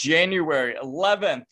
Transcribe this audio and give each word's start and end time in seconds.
January 0.00 0.76
11th, 0.82 1.44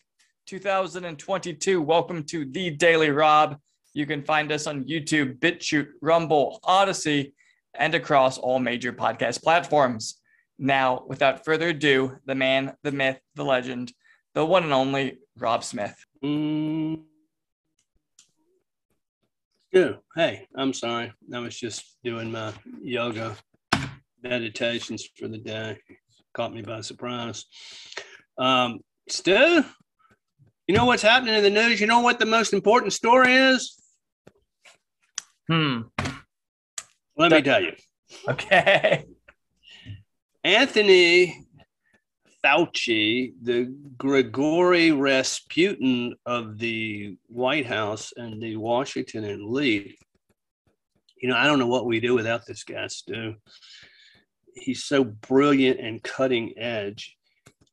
2022. 0.47 1.83
Welcome 1.83 2.23
to 2.23 2.45
The 2.45 2.71
Daily 2.71 3.11
Rob. 3.11 3.59
You 3.93 4.07
can 4.07 4.23
find 4.23 4.51
us 4.51 4.65
on 4.65 4.85
YouTube, 4.85 5.37
BitChute, 5.37 5.89
Rumble, 6.01 6.59
Odysee, 6.63 7.33
and 7.75 7.93
across 7.93 8.39
all 8.39 8.57
major 8.57 8.91
podcast 8.91 9.43
platforms. 9.43 10.19
Now, 10.57 11.03
without 11.05 11.45
further 11.45 11.67
ado, 11.67 12.17
the 12.25 12.33
man, 12.33 12.73
the 12.81 12.91
myth, 12.91 13.19
the 13.35 13.45
legend, 13.45 13.93
the 14.33 14.43
one 14.43 14.63
and 14.63 14.73
only 14.73 15.19
Rob 15.37 15.63
Smith. 15.63 16.03
Mm. 16.23 17.03
Hey, 19.71 20.47
I'm 20.55 20.73
sorry. 20.73 21.13
I 21.31 21.37
was 21.37 21.55
just 21.55 21.97
doing 22.03 22.31
my 22.31 22.51
yoga 22.81 23.35
meditations 24.23 25.07
for 25.15 25.27
the 25.27 25.37
day 25.37 25.77
caught 26.33 26.53
me 26.53 26.61
by 26.61 26.81
surprise. 26.81 27.45
Um, 28.39 28.79
Stu, 29.09 29.63
you 30.67 30.75
know 30.75 30.85
what's 30.85 31.03
happening 31.03 31.35
in 31.35 31.43
the 31.43 31.49
news? 31.49 31.79
You 31.79 31.87
know 31.87 31.99
what 31.99 32.19
the 32.19 32.25
most 32.25 32.53
important 32.53 32.93
story 32.93 33.33
is? 33.33 33.75
Hmm. 35.47 35.81
Let 37.17 37.31
me 37.31 37.41
tell 37.41 37.61
you. 37.61 37.73
Okay. 38.27 39.05
Anthony 40.43 41.45
Fauci, 42.43 43.33
the 43.41 43.75
Grigory 43.97 44.91
Rasputin 44.91 46.15
of 46.25 46.57
the 46.57 47.17
White 47.27 47.65
House 47.65 48.13
and 48.15 48.41
the 48.41 48.55
Washington 48.55 49.25
elite. 49.25 49.99
You 51.17 51.27
know, 51.27 51.35
I 51.35 51.45
don't 51.45 51.59
know 51.59 51.67
what 51.67 51.85
we 51.85 51.99
do 51.99 52.13
without 52.13 52.45
this 52.45 52.63
guy, 52.63 52.87
Stu 52.87 53.35
he's 54.59 54.83
so 54.83 55.03
brilliant 55.03 55.79
and 55.79 56.03
cutting 56.03 56.57
edge. 56.57 57.15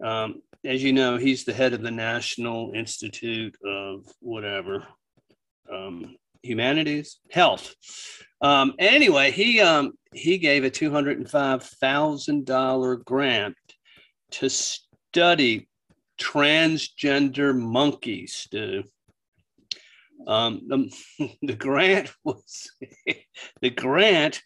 Um, 0.02 0.42
as 0.66 0.82
you 0.82 0.92
know, 0.92 1.16
he's 1.16 1.44
the 1.44 1.52
head 1.52 1.72
of 1.72 1.82
the 1.82 1.90
National 1.90 2.72
Institute 2.74 3.56
of 3.64 4.04
whatever 4.20 4.86
um, 5.72 6.16
humanities 6.42 7.18
health. 7.30 7.74
Um, 8.40 8.74
anyway, 8.78 9.30
he 9.30 9.60
um, 9.60 9.92
he 10.12 10.38
gave 10.38 10.64
a 10.64 10.70
two 10.70 10.90
hundred 10.90 11.18
and 11.18 11.30
five 11.30 11.62
thousand 11.62 12.44
dollar 12.44 12.96
grant 12.96 13.56
to 14.32 14.50
study 14.50 15.68
transgender 16.20 17.56
monkeys. 17.56 18.34
Stu. 18.34 18.84
Um, 20.26 20.62
the, 20.66 21.36
the 21.42 21.54
grant 21.54 22.10
was 22.24 22.70
the 23.60 23.70
grant 23.70 24.42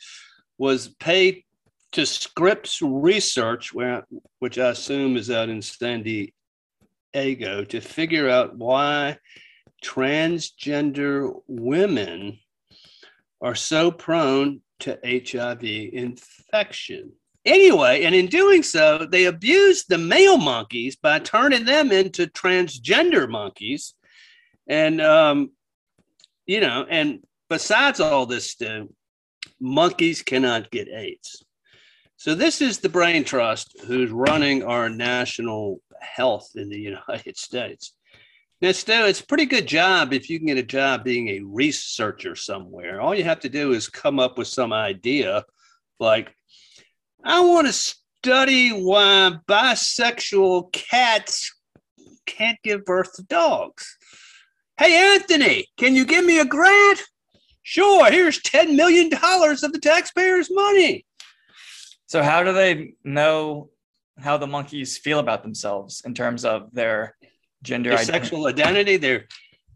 was 0.59 0.89
paid 1.01 1.45
to 1.93 2.07
Scripps 2.07 2.81
Research, 2.83 3.73
where, 3.75 4.07
which 4.39 4.59
I 4.59 4.71
assume 4.71 5.17
is 5.17 5.31
out 5.31 5.49
in 5.49 5.63
San 5.63 6.03
Diego, 6.03 7.65
to 7.65 7.81
figure 7.81 8.29
out 8.29 8.57
why 8.57 9.19
transgender 9.85 11.33
women 11.47 12.39
are 13.41 13.55
so 13.55 13.91
prone 13.91 14.61
to 14.81 14.99
HIV 15.05 15.65
infection. 15.65 17.13
Anyway, 17.45 18.05
and 18.05 18.15
in 18.15 18.27
doing 18.27 18.63
so, 18.63 19.07
they 19.11 19.25
abused 19.25 19.87
the 19.89 19.99
male 19.99 20.37
monkeys 20.37 20.97
by 20.97 21.19
turning 21.19 21.65
them 21.65 21.91
into 21.91 22.27
transgender 22.27 23.29
monkeys. 23.29 23.95
And, 24.69 25.01
um, 25.01 25.53
you 26.47 26.61
know, 26.61 26.87
and 26.89 27.21
besides 27.49 27.99
all 27.99 28.27
this, 28.27 28.50
stuff, 28.50 28.89
monkeys 29.59 30.21
cannot 30.21 30.71
get 30.71 30.89
AIDS. 30.89 31.43
So 32.20 32.34
this 32.34 32.60
is 32.60 32.81
the 32.81 32.91
Brain 32.91 33.25
Trust 33.25 33.81
who's 33.86 34.10
running 34.10 34.62
our 34.62 34.91
national 34.91 35.81
health 36.03 36.50
in 36.54 36.69
the 36.69 36.78
United 37.08 37.38
States. 37.38 37.94
Now, 38.60 38.72
still, 38.72 39.06
it's 39.06 39.20
a 39.20 39.26
pretty 39.26 39.47
good 39.47 39.66
job 39.66 40.12
if 40.12 40.28
you 40.28 40.38
can 40.38 40.48
get 40.48 40.58
a 40.58 40.62
job 40.62 41.03
being 41.03 41.28
a 41.28 41.41
researcher 41.41 42.36
somewhere. 42.36 43.00
All 43.00 43.14
you 43.14 43.25
have 43.25 43.41
to 43.41 43.48
do 43.48 43.72
is 43.72 43.88
come 43.88 44.20
up 44.20 44.36
with 44.36 44.48
some 44.48 44.70
idea 44.70 45.47
like, 45.98 46.36
I 47.25 47.41
want 47.41 47.69
to 47.69 47.72
study 47.72 48.69
why 48.69 49.37
bisexual 49.48 50.72
cats 50.72 51.50
can't 52.26 52.58
give 52.62 52.84
birth 52.84 53.14
to 53.14 53.22
dogs. 53.22 53.97
Hey, 54.76 55.14
Anthony, 55.14 55.69
can 55.78 55.97
you 55.97 56.04
give 56.04 56.26
me 56.26 56.38
a 56.38 56.44
grant? 56.44 57.00
Sure, 57.62 58.10
here's 58.10 58.42
$10 58.42 58.76
million 58.76 59.06
of 59.06 59.72
the 59.72 59.81
taxpayers' 59.82 60.50
money. 60.52 61.06
So 62.10 62.25
how 62.25 62.43
do 62.43 62.53
they 62.53 62.94
know 63.04 63.71
how 64.19 64.37
the 64.37 64.48
monkeys 64.48 64.98
feel 64.98 65.21
about 65.21 65.44
themselves 65.44 66.03
in 66.04 66.12
terms 66.12 66.44
of 66.44 66.75
their 66.75 67.15
gender 67.62 67.91
their 67.91 68.00
identity? 68.00 68.19
sexual 68.19 68.47
identity? 68.48 68.97
Their 68.97 69.26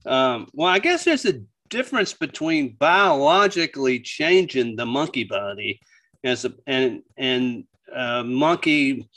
um, 0.04 0.48
well, 0.52 0.68
I 0.68 0.80
guess 0.80 1.04
there's 1.04 1.26
a 1.26 1.40
difference 1.68 2.12
between 2.12 2.74
biologically 2.74 4.00
changing 4.00 4.74
the 4.74 4.84
monkey 4.84 5.22
body 5.22 5.78
as 6.24 6.44
a 6.44 6.52
and 6.66 7.02
and 7.16 7.66
a 7.94 8.24
monkey 8.24 9.08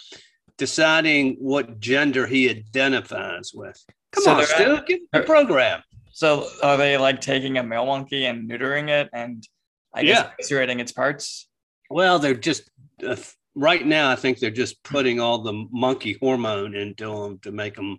deciding 0.60 1.38
what 1.40 1.80
gender 1.80 2.28
he 2.28 2.48
identifies 2.52 3.52
with. 3.52 3.84
Come 4.12 4.26
so 4.26 4.32
on, 4.36 4.46
Stu, 4.46 4.80
give 4.86 5.00
the 5.12 5.24
program. 5.24 5.82
So 6.12 6.48
are 6.62 6.78
they 6.78 6.98
like 6.98 7.20
taking 7.22 7.58
a 7.58 7.64
male 7.64 7.88
monkey 7.88 8.28
and 8.28 8.48
neutering 8.48 8.90
it 8.90 9.10
and 9.12 9.44
I 9.92 10.04
guess 10.04 10.30
yeah. 10.52 10.70
its 10.80 10.92
parts? 10.92 11.48
Well, 11.90 12.20
they're 12.20 12.36
just 12.36 12.70
uh, 13.06 13.16
right 13.56 13.86
now, 13.86 14.10
I 14.10 14.16
think 14.16 14.40
they're 14.40 14.52
just 14.52 14.84
putting 14.84 15.20
all 15.20 15.42
the 15.42 15.66
monkey 15.72 16.18
hormone 16.22 16.76
into 16.76 17.06
them 17.06 17.40
to 17.40 17.52
make 17.52 17.76
them 17.76 17.98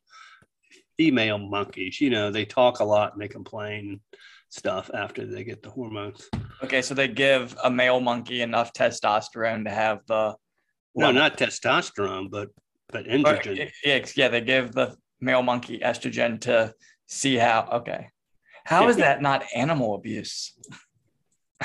female 0.97 1.39
monkeys. 1.39 2.01
You 2.01 2.11
know, 2.11 2.31
they 2.31 2.45
talk 2.45 2.81
a 2.81 2.85
lot 2.85 3.13
and 3.13 3.21
they 3.21 3.29
complain 3.29 4.01
stuff 4.49 4.91
after 4.95 5.27
they 5.27 5.45
get 5.45 5.63
the 5.63 5.71
hormones. 5.71 6.29
Okay, 6.63 6.83
so 6.83 6.95
they 6.95 7.09
give 7.09 7.57
a 7.65 7.71
male 7.71 8.01
monkey 8.01 8.43
enough 8.43 8.73
testosterone 8.73 9.65
to 9.65 9.71
have 9.71 10.01
the 10.07 10.37
no, 10.95 11.13
not 11.13 11.39
testosterone, 11.39 12.31
but 12.31 12.49
but 12.89 13.07
estrogen. 13.07 13.71
yeah, 13.85 14.05
yeah, 14.17 14.29
they 14.29 14.41
give 14.41 14.73
the 14.73 14.97
male 15.21 15.43
monkey 15.43 15.79
estrogen 15.79 16.41
to 16.41 16.75
see 17.07 17.37
how. 17.37 17.69
Okay, 17.73 18.09
how 18.65 18.89
is 18.89 18.97
that 18.97 19.23
not 19.23 19.45
animal 19.55 19.95
abuse? 19.95 20.59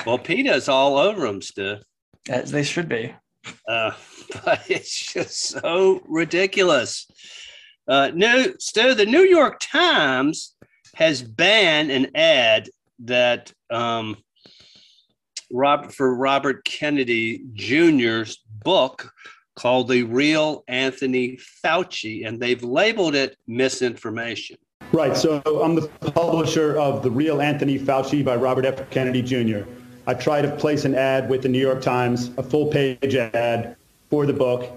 well, 0.06 0.18
PETA's 0.18 0.68
all 0.68 0.96
over 0.96 1.26
them, 1.26 1.42
Stu. 1.42 1.78
As 2.28 2.50
they 2.50 2.62
should 2.62 2.88
be. 2.88 3.14
Uh, 3.68 3.92
but 4.44 4.62
it's 4.68 5.12
just 5.12 5.48
so 5.48 6.00
ridiculous. 6.06 7.06
Uh, 7.86 8.10
so 8.58 8.94
the 8.94 9.06
New 9.06 9.24
York 9.24 9.58
Times 9.60 10.54
has 10.94 11.22
banned 11.22 11.90
an 11.90 12.08
ad 12.14 12.68
that 13.00 13.52
um, 13.70 14.16
Robert 15.52 15.92
for 15.92 16.14
Robert 16.14 16.64
Kennedy 16.64 17.44
Jr.'s 17.52 18.38
book 18.64 19.10
called 19.56 19.88
"The 19.88 20.02
Real 20.04 20.64
Anthony 20.68 21.38
Fauci," 21.64 22.26
and 22.26 22.40
they've 22.40 22.62
labeled 22.62 23.14
it 23.14 23.36
misinformation. 23.46 24.56
Right. 24.92 25.16
So 25.16 25.42
I'm 25.62 25.74
the 25.74 25.88
publisher 26.12 26.78
of 26.78 27.02
"The 27.02 27.10
Real 27.10 27.40
Anthony 27.40 27.78
Fauci" 27.78 28.24
by 28.24 28.36
Robert 28.36 28.64
F. 28.64 28.88
Kennedy 28.90 29.22
Jr. 29.22 29.68
I 30.06 30.14
tried 30.14 30.42
to 30.42 30.54
place 30.56 30.84
an 30.84 30.94
ad 30.94 31.30
with 31.30 31.42
the 31.42 31.48
New 31.48 31.60
York 31.60 31.80
Times, 31.80 32.30
a 32.36 32.42
full 32.42 32.66
page 32.66 33.14
ad 33.14 33.76
for 34.10 34.26
the 34.26 34.32
book, 34.32 34.70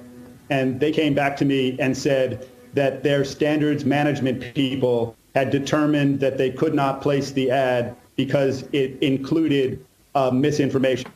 and 0.49 0.79
they 0.79 0.91
came 0.91 1.13
back 1.13 1.35
to 1.37 1.45
me 1.45 1.77
and 1.79 1.97
said 1.97 2.47
that 2.73 3.03
their 3.03 3.25
standards 3.25 3.83
management 3.83 4.53
people 4.53 5.15
had 5.35 5.49
determined 5.49 6.19
that 6.21 6.37
they 6.37 6.49
could 6.49 6.73
not 6.73 7.01
place 7.01 7.31
the 7.31 7.51
ad 7.51 7.95
because 8.15 8.63
it 8.71 8.97
included 9.01 9.85
uh, 10.15 10.31
misinformation. 10.31 11.11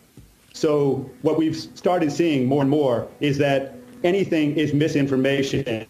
So 0.53 1.09
what 1.21 1.37
we've 1.37 1.55
started 1.55 2.11
seeing 2.11 2.45
more 2.45 2.61
and 2.61 2.69
more 2.69 3.07
is 3.21 3.37
that 3.37 3.75
anything 4.03 4.55
is 4.57 4.73
misinformation 4.73 5.87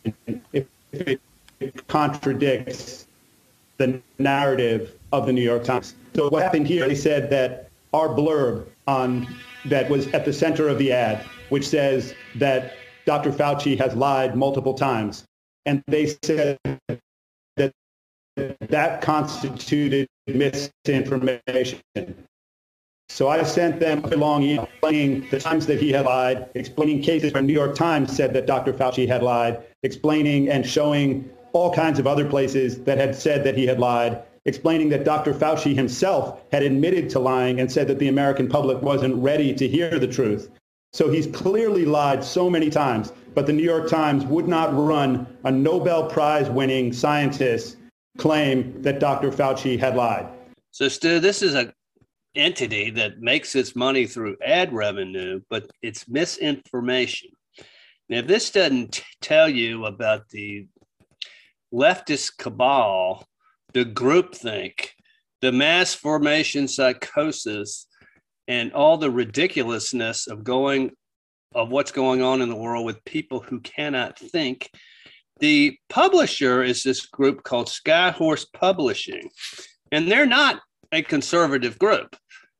if 0.53 0.67
it 0.93 1.87
contradicts 1.87 3.07
the 3.77 3.99
narrative 4.19 4.93
of 5.11 5.25
the 5.25 5.33
New 5.33 5.41
York 5.41 5.63
Times. 5.63 5.95
So 6.13 6.29
what 6.29 6.43
happened 6.43 6.67
here, 6.67 6.87
they 6.87 6.95
said 6.95 7.29
that 7.31 7.70
our 7.93 8.09
blurb 8.09 8.67
on 8.87 9.27
that 9.65 9.89
was 9.89 10.07
at 10.07 10.25
the 10.25 10.33
center 10.33 10.67
of 10.67 10.77
the 10.77 10.91
ad, 10.91 11.25
which 11.49 11.67
says 11.67 12.13
that 12.35 12.73
Dr. 13.05 13.31
Fauci 13.31 13.77
has 13.77 13.95
lied 13.95 14.35
multiple 14.35 14.73
times. 14.73 15.25
And 15.65 15.83
they 15.87 16.15
said 16.23 16.57
that 17.57 17.71
that 18.35 19.01
constituted 19.01 20.07
misinformation. 20.27 21.79
So 23.09 23.27
I 23.27 23.43
sent 23.43 23.79
them 23.79 24.05
a 24.05 24.15
long 24.15 24.41
email 24.43 24.63
explaining 24.63 25.29
the 25.29 25.39
times 25.39 25.67
that 25.67 25.79
he 25.81 25.91
had 25.91 26.05
lied, 26.05 26.49
explaining 26.55 27.01
cases 27.01 27.33
where 27.33 27.43
New 27.43 27.53
York 27.53 27.75
Times 27.75 28.15
said 28.15 28.33
that 28.33 28.47
Dr. 28.47 28.71
Fauci 28.71 29.05
had 29.05 29.21
lied, 29.21 29.61
explaining 29.83 30.49
and 30.49 30.65
showing 30.65 31.29
all 31.51 31.73
kinds 31.73 31.99
of 31.99 32.07
other 32.07 32.27
places 32.27 32.79
that 32.83 32.97
had 32.97 33.13
said 33.13 33.43
that 33.43 33.57
he 33.57 33.67
had 33.67 33.79
lied, 33.79 34.23
explaining 34.45 34.89
that 34.89 35.03
Dr. 35.03 35.33
Fauci 35.33 35.75
himself 35.75 36.41
had 36.51 36.63
admitted 36.63 37.09
to 37.11 37.19
lying 37.19 37.59
and 37.59 37.71
said 37.71 37.87
that 37.87 37.99
the 37.99 38.07
American 38.07 38.47
public 38.47 38.81
wasn't 38.81 39.15
ready 39.15 39.53
to 39.53 39.67
hear 39.67 39.99
the 39.99 40.07
truth. 40.07 40.49
So 40.93 41.09
he's 41.09 41.27
clearly 41.27 41.85
lied 41.85 42.23
so 42.23 42.49
many 42.49 42.69
times, 42.69 43.13
but 43.33 43.45
the 43.45 43.53
New 43.53 43.63
York 43.63 43.89
Times 43.89 44.25
would 44.25 44.47
not 44.47 44.75
run 44.75 45.25
a 45.45 45.51
Nobel 45.51 46.09
Prize 46.09 46.49
winning 46.49 46.91
scientist 46.91 47.77
claim 48.17 48.81
that 48.81 48.99
Dr. 48.99 49.31
Fauci 49.31 49.79
had 49.79 49.95
lied. 49.95 50.27
So, 50.71 50.89
Stu, 50.89 51.19
this 51.19 51.41
is 51.41 51.53
an 51.53 51.71
entity 52.35 52.89
that 52.91 53.19
makes 53.19 53.55
its 53.55 53.75
money 53.75 54.05
through 54.05 54.37
ad 54.45 54.73
revenue, 54.73 55.41
but 55.49 55.69
it's 55.81 56.07
misinformation. 56.07 57.29
Now, 58.09 58.19
if 58.19 58.27
this 58.27 58.51
doesn't 58.51 58.93
t- 58.93 59.03
tell 59.21 59.47
you 59.47 59.85
about 59.85 60.27
the 60.29 60.67
leftist 61.73 62.37
cabal, 62.37 63.25
the 63.73 63.85
groupthink, 63.85 64.89
the 65.41 65.51
mass 65.51 65.93
formation 65.93 66.67
psychosis, 66.67 67.87
and 68.47 68.73
all 68.73 68.97
the 68.97 69.11
ridiculousness 69.11 70.27
of 70.27 70.43
going 70.43 70.91
of 71.53 71.69
what's 71.69 71.91
going 71.91 72.21
on 72.21 72.41
in 72.41 72.49
the 72.49 72.55
world 72.55 72.85
with 72.85 73.03
people 73.03 73.41
who 73.41 73.59
cannot 73.59 74.17
think. 74.17 74.69
The 75.39 75.77
publisher 75.89 76.63
is 76.63 76.83
this 76.83 77.05
group 77.05 77.43
called 77.43 77.67
Skyhorse 77.67 78.45
Publishing, 78.53 79.29
and 79.91 80.09
they're 80.09 80.25
not 80.25 80.61
a 80.91 81.01
conservative 81.01 81.77
group, 81.79 82.15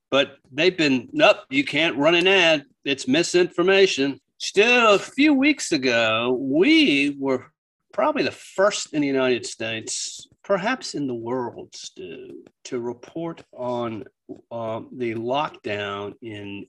but 0.10 0.38
they've 0.52 0.78
been, 0.78 1.08
nope, 1.14 1.38
you 1.50 1.64
can't 1.64 1.98
run 1.98 2.16
an 2.16 2.28
ad. 2.28 2.66
It's 2.84 3.08
misinformation. 3.08 4.20
Still, 4.40 4.96
a 4.96 5.00
few 5.00 5.34
weeks 5.34 5.72
ago, 5.72 6.38
we 6.40 7.16
were 7.20 7.52
probably 7.94 8.24
the 8.24 8.32
first 8.32 8.94
in 8.94 9.02
the 9.02 9.08
United 9.08 9.46
States, 9.46 10.28
perhaps 10.52 10.96
in 10.96 11.08
the 11.08 11.16
world, 11.16 11.74
Stu, 11.74 12.44
to 12.66 12.78
report 12.78 13.42
on 13.54 14.04
um, 14.52 14.90
the 14.92 15.16
lockdown 15.16 16.14
in 16.22 16.66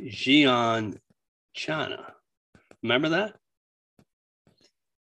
Xi'an, 0.00 0.96
China. 1.52 2.14
Remember 2.84 3.08
that? 3.08 3.34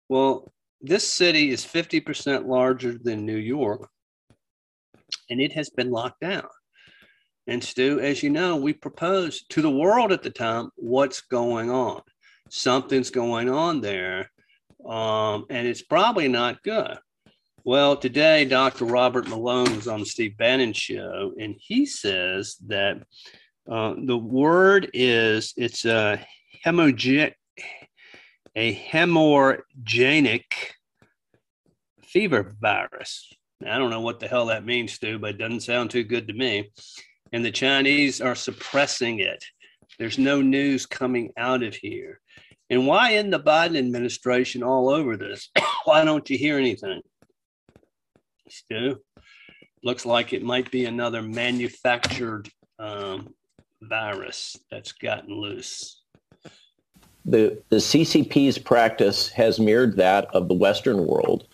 Well, 0.08 0.52
this 0.80 1.04
city 1.12 1.50
is 1.50 1.64
50% 1.64 2.46
larger 2.46 2.96
than 3.02 3.26
New 3.26 3.36
York, 3.36 3.88
and 5.28 5.40
it 5.40 5.52
has 5.54 5.70
been 5.70 5.90
locked 5.90 6.20
down. 6.20 6.46
And 7.48 7.64
Stu, 7.64 7.98
as 7.98 8.22
you 8.22 8.30
know, 8.30 8.54
we 8.54 8.74
proposed 8.74 9.50
to 9.50 9.60
the 9.60 9.68
world 9.68 10.12
at 10.12 10.22
the 10.22 10.30
time 10.30 10.70
what's 10.76 11.22
going 11.22 11.68
on. 11.68 12.00
Something's 12.48 13.10
going 13.10 13.50
on 13.50 13.80
there, 13.80 14.30
um, 14.88 15.46
and 15.50 15.66
it's 15.66 15.82
probably 15.82 16.28
not 16.28 16.62
good. 16.62 16.96
Well, 17.66 17.96
today, 17.96 18.44
Dr. 18.44 18.84
Robert 18.84 19.26
Malone 19.26 19.74
was 19.74 19.88
on 19.88 20.00
the 20.00 20.06
Steve 20.06 20.36
Bannon 20.36 20.74
show, 20.74 21.32
and 21.40 21.54
he 21.58 21.86
says 21.86 22.56
that 22.66 22.98
uh, 23.66 23.94
the 24.04 24.18
word 24.18 24.90
is 24.92 25.54
it's 25.56 25.86
a 25.86 26.22
hemogen 26.62 27.32
a 28.56 28.74
hemorrhagic 28.74 30.42
fever 32.02 32.54
virus. 32.60 33.32
I 33.66 33.78
don't 33.78 33.90
know 33.90 34.02
what 34.02 34.20
the 34.20 34.28
hell 34.28 34.46
that 34.46 34.66
means, 34.66 34.92
Stu, 34.92 35.18
but 35.18 35.30
it 35.30 35.38
doesn't 35.38 35.60
sound 35.60 35.90
too 35.90 36.04
good 36.04 36.28
to 36.28 36.34
me. 36.34 36.70
And 37.32 37.44
the 37.44 37.50
Chinese 37.50 38.20
are 38.20 38.34
suppressing 38.34 39.20
it. 39.20 39.42
There's 39.98 40.18
no 40.18 40.40
news 40.42 40.86
coming 40.86 41.32
out 41.36 41.62
of 41.62 41.74
here. 41.74 42.20
And 42.70 42.86
why 42.86 43.12
in 43.12 43.30
the 43.30 43.40
Biden 43.40 43.78
administration 43.78 44.62
all 44.62 44.88
over 44.88 45.16
this? 45.16 45.48
why 45.84 46.04
don't 46.04 46.28
you 46.28 46.38
hear 46.38 46.58
anything? 46.58 47.00
Stu, 48.48 49.00
looks 49.82 50.06
like 50.06 50.32
it 50.32 50.42
might 50.42 50.70
be 50.70 50.86
another 50.86 51.22
manufactured 51.22 52.48
um, 52.78 53.34
virus 53.82 54.56
that's 54.70 54.92
gotten 54.92 55.34
loose. 55.34 56.00
The, 57.26 57.62
the 57.70 57.76
CCP's 57.76 58.58
practice 58.58 59.28
has 59.30 59.58
mirrored 59.58 59.96
that 59.96 60.26
of 60.34 60.48
the 60.48 60.54
Western 60.54 61.06
world 61.06 61.46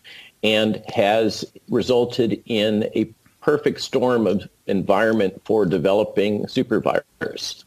and 0.42 0.82
has 0.94 1.44
resulted 1.68 2.42
in 2.46 2.90
a 2.94 3.12
perfect 3.40 3.80
storm 3.80 4.26
of 4.26 4.48
environment 4.66 5.40
for 5.44 5.64
developing 5.64 6.44
supervirus. 6.44 7.64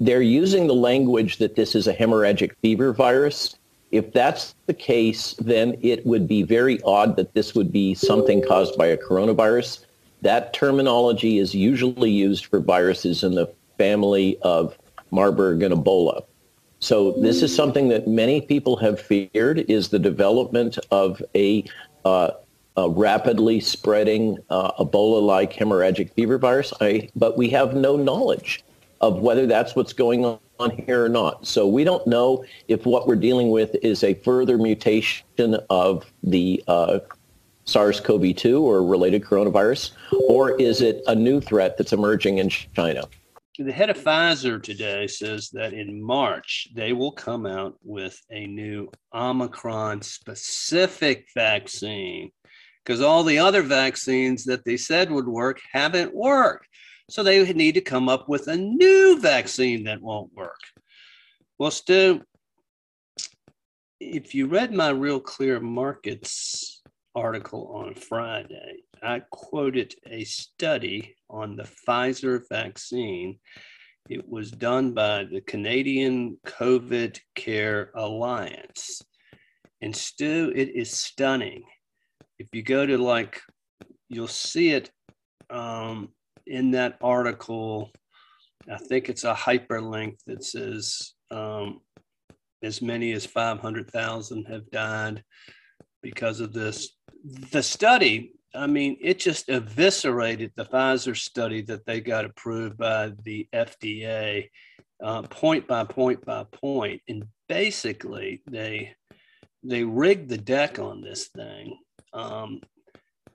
They're 0.00 0.22
using 0.22 0.66
the 0.66 0.74
language 0.74 1.38
that 1.38 1.56
this 1.56 1.74
is 1.74 1.86
a 1.86 1.94
hemorrhagic 1.94 2.52
fever 2.62 2.92
virus. 2.92 3.56
If 3.96 4.12
that's 4.12 4.54
the 4.66 4.74
case, 4.74 5.32
then 5.38 5.78
it 5.80 6.04
would 6.04 6.28
be 6.28 6.42
very 6.42 6.82
odd 6.82 7.16
that 7.16 7.32
this 7.32 7.54
would 7.54 7.72
be 7.72 7.94
something 7.94 8.42
caused 8.42 8.76
by 8.76 8.88
a 8.88 8.96
coronavirus. 8.98 9.86
That 10.20 10.52
terminology 10.52 11.38
is 11.38 11.54
usually 11.54 12.10
used 12.10 12.44
for 12.44 12.60
viruses 12.60 13.24
in 13.24 13.34
the 13.34 13.50
family 13.78 14.36
of 14.42 14.76
Marburg 15.10 15.62
and 15.62 15.74
Ebola. 15.74 16.24
So 16.78 17.12
this 17.12 17.42
is 17.42 17.56
something 17.56 17.88
that 17.88 18.06
many 18.06 18.42
people 18.42 18.76
have 18.76 19.00
feared 19.00 19.60
is 19.70 19.88
the 19.88 19.98
development 19.98 20.78
of 20.90 21.22
a, 21.34 21.64
uh, 22.04 22.32
a 22.76 22.90
rapidly 22.90 23.60
spreading 23.60 24.36
uh, 24.50 24.72
Ebola-like 24.72 25.54
hemorrhagic 25.54 26.12
fever 26.12 26.36
virus. 26.36 26.74
I, 26.82 27.08
but 27.16 27.38
we 27.38 27.48
have 27.48 27.74
no 27.74 27.96
knowledge 27.96 28.62
of 29.00 29.20
whether 29.20 29.46
that's 29.46 29.74
what's 29.74 29.94
going 29.94 30.38
on 30.58 30.70
here 30.70 31.04
or 31.04 31.08
not. 31.08 31.46
So 31.46 31.66
we 31.66 31.84
don't 31.84 32.06
know 32.06 32.44
if 32.68 32.86
what 32.86 33.06
we're 33.06 33.16
dealing 33.16 33.50
with 33.50 33.74
is 33.82 34.02
a 34.02 34.14
further 34.14 34.58
mutation 34.58 35.56
of 35.70 36.04
the 36.22 36.62
uh, 36.68 37.00
SARS-CoV-2 37.64 38.60
or 38.60 38.84
related 38.84 39.22
coronavirus, 39.22 39.92
or 40.28 40.58
is 40.60 40.80
it 40.80 41.02
a 41.06 41.14
new 41.14 41.40
threat 41.40 41.76
that's 41.76 41.92
emerging 41.92 42.38
in 42.38 42.48
China? 42.48 43.08
The 43.58 43.72
head 43.72 43.88
of 43.88 43.96
Pfizer 43.96 44.62
today 44.62 45.06
says 45.06 45.48
that 45.54 45.72
in 45.72 46.02
March, 46.02 46.68
they 46.74 46.92
will 46.92 47.12
come 47.12 47.46
out 47.46 47.74
with 47.82 48.20
a 48.30 48.46
new 48.46 48.90
Omicron 49.14 50.02
specific 50.02 51.26
vaccine 51.34 52.30
because 52.84 53.00
all 53.00 53.24
the 53.24 53.38
other 53.38 53.62
vaccines 53.62 54.44
that 54.44 54.64
they 54.64 54.76
said 54.76 55.10
would 55.10 55.26
work 55.26 55.58
haven't 55.72 56.14
worked. 56.14 56.68
So 57.08 57.22
they 57.22 57.52
need 57.52 57.74
to 57.74 57.80
come 57.80 58.08
up 58.08 58.28
with 58.28 58.48
a 58.48 58.56
new 58.56 59.20
vaccine 59.20 59.84
that 59.84 60.02
won't 60.02 60.34
work. 60.34 60.60
Well, 61.58 61.70
Stu, 61.70 62.22
if 64.00 64.34
you 64.34 64.46
read 64.46 64.72
my 64.72 64.90
Real 64.90 65.20
Clear 65.20 65.60
Markets 65.60 66.82
article 67.14 67.70
on 67.74 67.94
Friday, 67.94 68.82
I 69.02 69.22
quoted 69.30 69.94
a 70.06 70.24
study 70.24 71.14
on 71.30 71.56
the 71.56 71.68
Pfizer 71.86 72.42
vaccine. 72.50 73.38
It 74.10 74.28
was 74.28 74.50
done 74.50 74.92
by 74.92 75.24
the 75.24 75.40
Canadian 75.42 76.38
COVID 76.46 77.18
Care 77.34 77.90
Alliance. 77.94 79.00
And 79.80 79.94
Stu, 79.94 80.52
it 80.54 80.74
is 80.74 80.90
stunning. 80.90 81.62
If 82.38 82.48
you 82.52 82.62
go 82.62 82.84
to 82.84 82.98
like, 82.98 83.40
you'll 84.08 84.28
see 84.28 84.70
it 84.70 84.90
um, 85.50 86.10
in 86.46 86.70
that 86.72 86.96
article, 87.02 87.90
I 88.70 88.78
think 88.78 89.08
it's 89.08 89.24
a 89.24 89.34
hyperlink 89.34 90.16
that 90.26 90.44
says 90.44 91.14
um, 91.30 91.80
as 92.62 92.82
many 92.82 93.12
as 93.12 93.26
500,000 93.26 94.44
have 94.44 94.70
died 94.70 95.22
because 96.02 96.40
of 96.40 96.52
this. 96.52 96.96
The 97.50 97.62
study, 97.62 98.32
I 98.54 98.66
mean, 98.66 98.96
it 99.00 99.18
just 99.18 99.48
eviscerated 99.48 100.52
the 100.56 100.64
Pfizer 100.64 101.16
study 101.16 101.62
that 101.62 101.84
they 101.86 102.00
got 102.00 102.24
approved 102.24 102.76
by 102.76 103.12
the 103.24 103.48
FDA, 103.52 104.48
uh, 105.02 105.22
point 105.22 105.66
by 105.66 105.84
point 105.84 106.24
by 106.24 106.44
point, 106.44 107.02
and 107.08 107.24
basically 107.48 108.42
they 108.50 108.94
they 109.62 109.82
rigged 109.82 110.28
the 110.28 110.38
deck 110.38 110.78
on 110.78 111.00
this 111.00 111.28
thing, 111.28 111.76
um, 112.12 112.60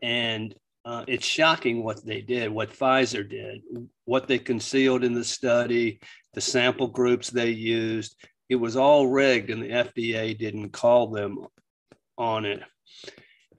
and 0.01 0.55
uh, 0.83 1.05
it's 1.07 1.25
shocking 1.25 1.83
what 1.83 2.03
they 2.05 2.21
did, 2.21 2.49
what 2.49 2.73
Pfizer 2.73 3.27
did, 3.27 3.61
what 4.05 4.27
they 4.27 4.39
concealed 4.39 5.03
in 5.03 5.13
the 5.13 5.23
study, 5.23 5.99
the 6.33 6.41
sample 6.41 6.87
groups 6.87 7.29
they 7.29 7.49
used. 7.49 8.15
It 8.49 8.55
was 8.55 8.75
all 8.75 9.07
rigged, 9.07 9.49
and 9.49 9.61
the 9.61 9.69
FDA 9.69 10.37
didn't 10.37 10.71
call 10.71 11.07
them 11.07 11.45
on 12.17 12.45
it. 12.45 12.63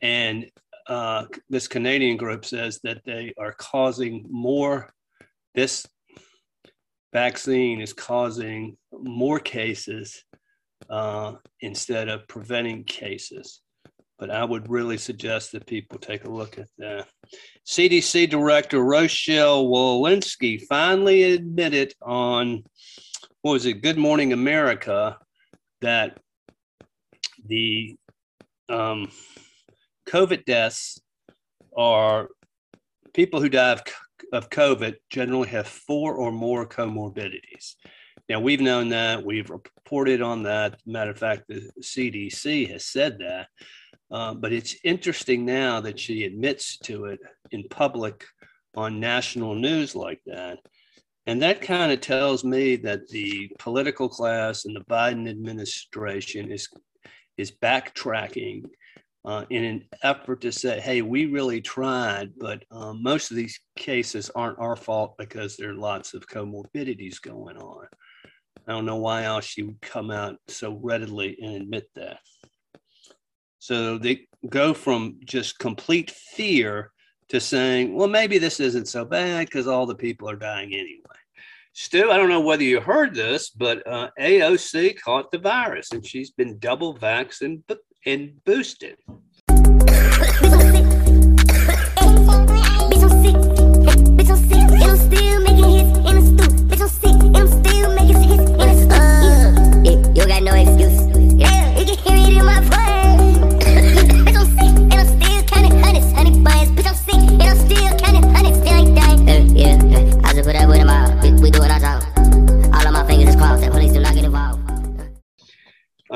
And 0.00 0.50
uh, 0.88 1.26
this 1.48 1.68
Canadian 1.68 2.16
group 2.16 2.44
says 2.44 2.80
that 2.82 3.02
they 3.04 3.32
are 3.38 3.52
causing 3.52 4.26
more, 4.28 4.92
this 5.54 5.86
vaccine 7.12 7.80
is 7.80 7.92
causing 7.92 8.76
more 8.92 9.38
cases 9.38 10.24
uh, 10.90 11.34
instead 11.60 12.08
of 12.08 12.26
preventing 12.26 12.82
cases 12.82 13.60
but 14.22 14.30
I 14.30 14.44
would 14.44 14.70
really 14.70 14.98
suggest 14.98 15.50
that 15.50 15.66
people 15.66 15.98
take 15.98 16.24
a 16.24 16.30
look 16.30 16.56
at 16.56 16.68
that. 16.78 17.08
CDC 17.66 18.30
Director 18.30 18.78
Rochelle 18.80 19.64
Walensky 19.64 20.62
finally 20.68 21.24
admitted 21.24 21.92
on, 22.00 22.62
what 23.40 23.54
was 23.54 23.66
it, 23.66 23.82
Good 23.82 23.98
Morning 23.98 24.32
America, 24.32 25.18
that 25.80 26.20
the 27.44 27.96
um, 28.68 29.10
COVID 30.08 30.44
deaths 30.44 31.00
are 31.76 32.28
people 33.14 33.40
who 33.40 33.48
die 33.48 33.72
of, 33.72 33.82
of 34.32 34.50
COVID 34.50 34.94
generally 35.10 35.48
have 35.48 35.66
four 35.66 36.14
or 36.14 36.30
more 36.30 36.64
comorbidities. 36.64 37.74
Now, 38.28 38.38
we've 38.38 38.60
known 38.60 38.90
that, 38.90 39.24
we've 39.24 39.50
reported 39.50 40.22
on 40.22 40.44
that. 40.44 40.80
Matter 40.86 41.10
of 41.10 41.18
fact, 41.18 41.48
the 41.48 41.68
CDC 41.80 42.70
has 42.70 42.84
said 42.84 43.18
that. 43.18 43.48
Uh, 44.12 44.34
but 44.34 44.52
it's 44.52 44.76
interesting 44.84 45.44
now 45.44 45.80
that 45.80 45.98
she 45.98 46.24
admits 46.24 46.76
to 46.76 47.06
it 47.06 47.18
in 47.50 47.64
public 47.70 48.24
on 48.76 49.00
national 49.00 49.54
news 49.54 49.96
like 49.96 50.20
that. 50.26 50.58
And 51.26 51.40
that 51.42 51.62
kind 51.62 51.92
of 51.92 52.00
tells 52.00 52.44
me 52.44 52.76
that 52.76 53.08
the 53.08 53.50
political 53.58 54.08
class 54.08 54.64
and 54.66 54.76
the 54.76 54.84
Biden 54.84 55.30
administration 55.30 56.52
is, 56.52 56.68
is 57.38 57.52
backtracking 57.52 58.64
uh, 59.24 59.44
in 59.50 59.64
an 59.64 59.84
effort 60.02 60.40
to 60.40 60.50
say, 60.50 60.80
hey, 60.80 61.00
we 61.00 61.26
really 61.26 61.60
tried, 61.60 62.32
but 62.36 62.64
um, 62.72 63.02
most 63.02 63.30
of 63.30 63.36
these 63.36 63.60
cases 63.76 64.30
aren't 64.34 64.58
our 64.58 64.74
fault 64.74 65.14
because 65.16 65.56
there 65.56 65.70
are 65.70 65.74
lots 65.74 66.12
of 66.12 66.26
comorbidities 66.26 67.22
going 67.22 67.56
on. 67.56 67.86
I 68.66 68.72
don't 68.72 68.86
know 68.86 68.96
why 68.96 69.24
else 69.24 69.44
she 69.44 69.62
would 69.62 69.80
come 69.80 70.10
out 70.10 70.36
so 70.48 70.78
readily 70.82 71.38
and 71.40 71.62
admit 71.62 71.88
that. 71.94 72.18
So 73.62 73.96
they 73.96 74.26
go 74.48 74.74
from 74.74 75.20
just 75.24 75.60
complete 75.60 76.10
fear 76.10 76.90
to 77.28 77.38
saying, 77.38 77.94
well, 77.94 78.08
maybe 78.08 78.38
this 78.38 78.58
isn't 78.58 78.88
so 78.88 79.04
bad 79.04 79.46
because 79.46 79.68
all 79.68 79.86
the 79.86 79.94
people 79.94 80.28
are 80.28 80.34
dying 80.34 80.74
anyway. 80.74 81.20
Stu, 81.72 82.10
I 82.10 82.16
don't 82.16 82.28
know 82.28 82.40
whether 82.40 82.64
you 82.64 82.80
heard 82.80 83.14
this, 83.14 83.50
but 83.50 83.86
uh, 83.86 84.10
AOC 84.18 85.00
caught 85.00 85.30
the 85.30 85.38
virus 85.38 85.92
and 85.92 86.04
she's 86.04 86.32
been 86.32 86.58
double 86.58 86.94
vaccinated 86.94 87.78
and 88.04 88.44
boosted. 88.44 88.96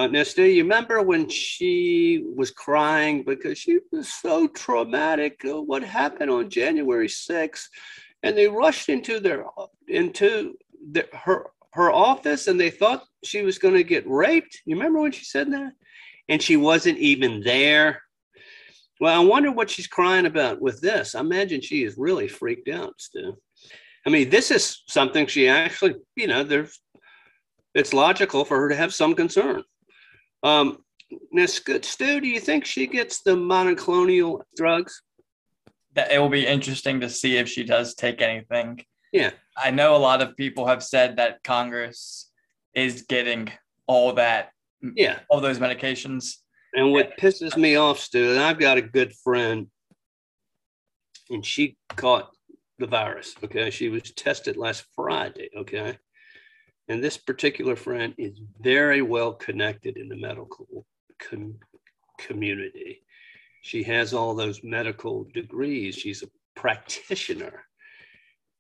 Now, 0.08 0.22
Stu, 0.22 0.44
you 0.44 0.62
remember 0.62 1.02
when 1.02 1.28
she 1.28 2.25
was 2.34 2.50
crying 2.50 3.22
because 3.22 3.58
she 3.58 3.78
was 3.92 4.12
so 4.12 4.48
traumatic? 4.48 5.40
Uh, 5.44 5.62
what 5.62 5.82
happened 5.82 6.30
on 6.30 6.50
January 6.50 7.08
6th? 7.08 7.66
And 8.22 8.36
they 8.36 8.48
rushed 8.48 8.88
into 8.88 9.20
their 9.20 9.44
into 9.88 10.56
the, 10.90 11.06
her 11.12 11.46
her 11.72 11.92
office, 11.92 12.48
and 12.48 12.58
they 12.58 12.70
thought 12.70 13.04
she 13.22 13.42
was 13.42 13.58
going 13.58 13.75
to 13.75 13.84
get 13.84 14.08
raped. 14.08 14.62
You 14.64 14.76
remember 14.76 15.00
when 15.00 15.12
she 15.12 15.25
said 15.25 15.52
that? 15.52 15.72
And 16.28 16.42
she 16.42 16.56
wasn't 16.56 16.98
even 16.98 17.42
there. 17.42 18.02
Well, 18.98 19.20
I 19.20 19.25
wonder 19.25 19.52
what 19.52 19.70
she's 19.70 19.86
crying 19.86 20.26
about 20.26 20.60
with 20.60 20.80
this. 20.80 21.14
I 21.14 21.20
imagine 21.20 21.60
she 21.60 21.84
is 21.84 21.98
really 21.98 22.28
freaked 22.28 22.68
out, 22.68 22.94
Stu. 22.98 23.36
I 24.06 24.10
mean, 24.10 24.30
this 24.30 24.50
is 24.50 24.82
something 24.88 25.26
she 25.26 25.48
actually, 25.48 25.96
you 26.16 26.26
know, 26.26 26.42
there's 26.42 26.80
it's 27.75 27.92
logical 27.92 28.44
for 28.44 28.58
her 28.58 28.68
to 28.70 28.76
have 28.76 28.94
some 28.94 29.14
concern. 29.14 29.62
Um, 30.46 30.78
now, 31.32 31.46
Stu, 31.46 32.20
do 32.20 32.28
you 32.28 32.38
think 32.38 32.64
she 32.64 32.86
gets 32.86 33.22
the 33.22 33.34
monoclonal 33.34 34.42
drugs? 34.56 35.02
That 35.94 36.12
it 36.12 36.18
will 36.18 36.28
be 36.28 36.46
interesting 36.46 37.00
to 37.00 37.10
see 37.10 37.36
if 37.36 37.48
she 37.48 37.64
does 37.64 37.94
take 37.94 38.22
anything. 38.22 38.84
Yeah. 39.12 39.30
I 39.56 39.70
know 39.72 39.96
a 39.96 39.98
lot 39.98 40.22
of 40.22 40.36
people 40.36 40.66
have 40.66 40.84
said 40.84 41.16
that 41.16 41.42
Congress 41.42 42.30
is 42.74 43.02
getting 43.02 43.50
all 43.88 44.12
that, 44.12 44.50
yeah, 44.94 45.18
all 45.28 45.40
those 45.40 45.58
medications. 45.58 46.34
And 46.74 46.92
what 46.92 47.16
pisses 47.18 47.56
me 47.56 47.76
off, 47.76 47.98
Stu, 47.98 48.30
and 48.30 48.40
I've 48.40 48.58
got 48.58 48.76
a 48.76 48.82
good 48.82 49.14
friend, 49.24 49.66
and 51.30 51.44
she 51.44 51.76
caught 51.96 52.30
the 52.78 52.86
virus. 52.86 53.34
Okay, 53.42 53.70
she 53.70 53.88
was 53.88 54.12
tested 54.12 54.56
last 54.56 54.84
Friday. 54.94 55.48
Okay, 55.56 55.98
and 56.88 57.02
this 57.02 57.16
particular 57.16 57.76
friend 57.76 58.14
is 58.16 58.40
very 58.61 59.02
well 59.02 59.33
connected 59.33 59.97
in 59.97 60.09
the 60.09 60.16
medical 60.16 60.87
com- 61.19 61.59
community. 62.19 63.02
She 63.62 63.83
has 63.85 64.14
all 64.14 64.35
those 64.35 64.62
medical 64.62 65.26
degrees. 65.35 65.97
She's 65.97 66.23
a 66.23 66.28
practitioner. 66.55 67.64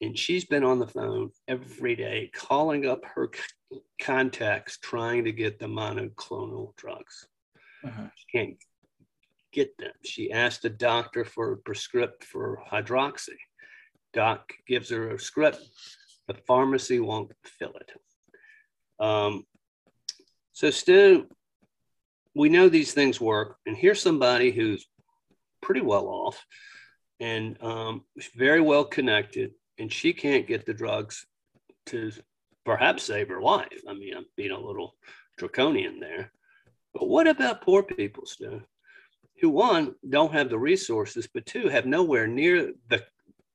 And 0.00 0.18
she's 0.18 0.44
been 0.44 0.64
on 0.64 0.78
the 0.78 0.88
phone 0.88 1.30
every 1.48 1.96
day 1.96 2.30
calling 2.34 2.86
up 2.86 3.02
her 3.14 3.30
c- 3.32 3.80
contacts 4.02 4.78
trying 4.78 5.24
to 5.24 5.32
get 5.32 5.58
the 5.58 5.66
monoclonal 5.66 6.76
drugs. 6.76 7.26
Uh-huh. 7.84 8.08
She 8.14 8.38
can't 8.38 8.56
get 9.52 9.76
them. 9.78 9.92
She 10.04 10.32
asked 10.32 10.64
a 10.64 10.70
doctor 10.70 11.24
for 11.24 11.52
a 11.52 11.56
prescript 11.56 12.24
for 12.24 12.60
hydroxy. 12.70 13.38
Doc 14.12 14.52
gives 14.66 14.90
her 14.90 15.14
a 15.14 15.18
script. 15.18 15.60
The 16.28 16.34
pharmacy 16.46 17.00
won't 17.00 17.32
fill 17.44 17.72
it. 17.76 17.90
Um, 18.98 19.44
so, 20.52 20.70
Stu, 20.70 21.26
we 22.34 22.48
know 22.48 22.68
these 22.68 22.92
things 22.92 23.20
work, 23.20 23.56
and 23.66 23.76
here's 23.76 24.00
somebody 24.00 24.50
who's 24.50 24.86
pretty 25.62 25.80
well 25.80 26.06
off 26.06 26.44
and 27.20 27.56
um, 27.62 28.04
very 28.36 28.60
well 28.60 28.84
connected, 28.84 29.52
and 29.78 29.92
she 29.92 30.12
can't 30.12 30.46
get 30.46 30.66
the 30.66 30.74
drugs 30.74 31.26
to 31.86 32.12
perhaps 32.64 33.04
save 33.04 33.28
her 33.28 33.40
life. 33.40 33.80
I 33.88 33.94
mean, 33.94 34.14
I'm 34.16 34.26
being 34.36 34.50
a 34.50 34.58
little 34.58 34.94
draconian 35.38 36.00
there. 36.00 36.32
But 36.92 37.08
what 37.08 37.26
about 37.26 37.62
poor 37.62 37.82
people, 37.82 38.26
Stu, 38.26 38.62
who 39.40 39.50
one 39.50 39.94
don't 40.08 40.32
have 40.32 40.50
the 40.50 40.58
resources, 40.58 41.28
but 41.32 41.46
two 41.46 41.68
have 41.68 41.86
nowhere 41.86 42.26
near 42.26 42.72
the 42.88 43.04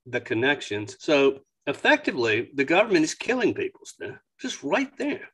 the 0.07 0.21
connections. 0.21 0.97
So 0.99 1.41
effectively, 1.67 2.49
the 2.55 2.65
government 2.65 3.05
is 3.05 3.13
killing 3.13 3.53
people, 3.53 3.81
Stu 3.85 4.15
just 4.41 4.63
right 4.63 4.95
there. 4.97 5.29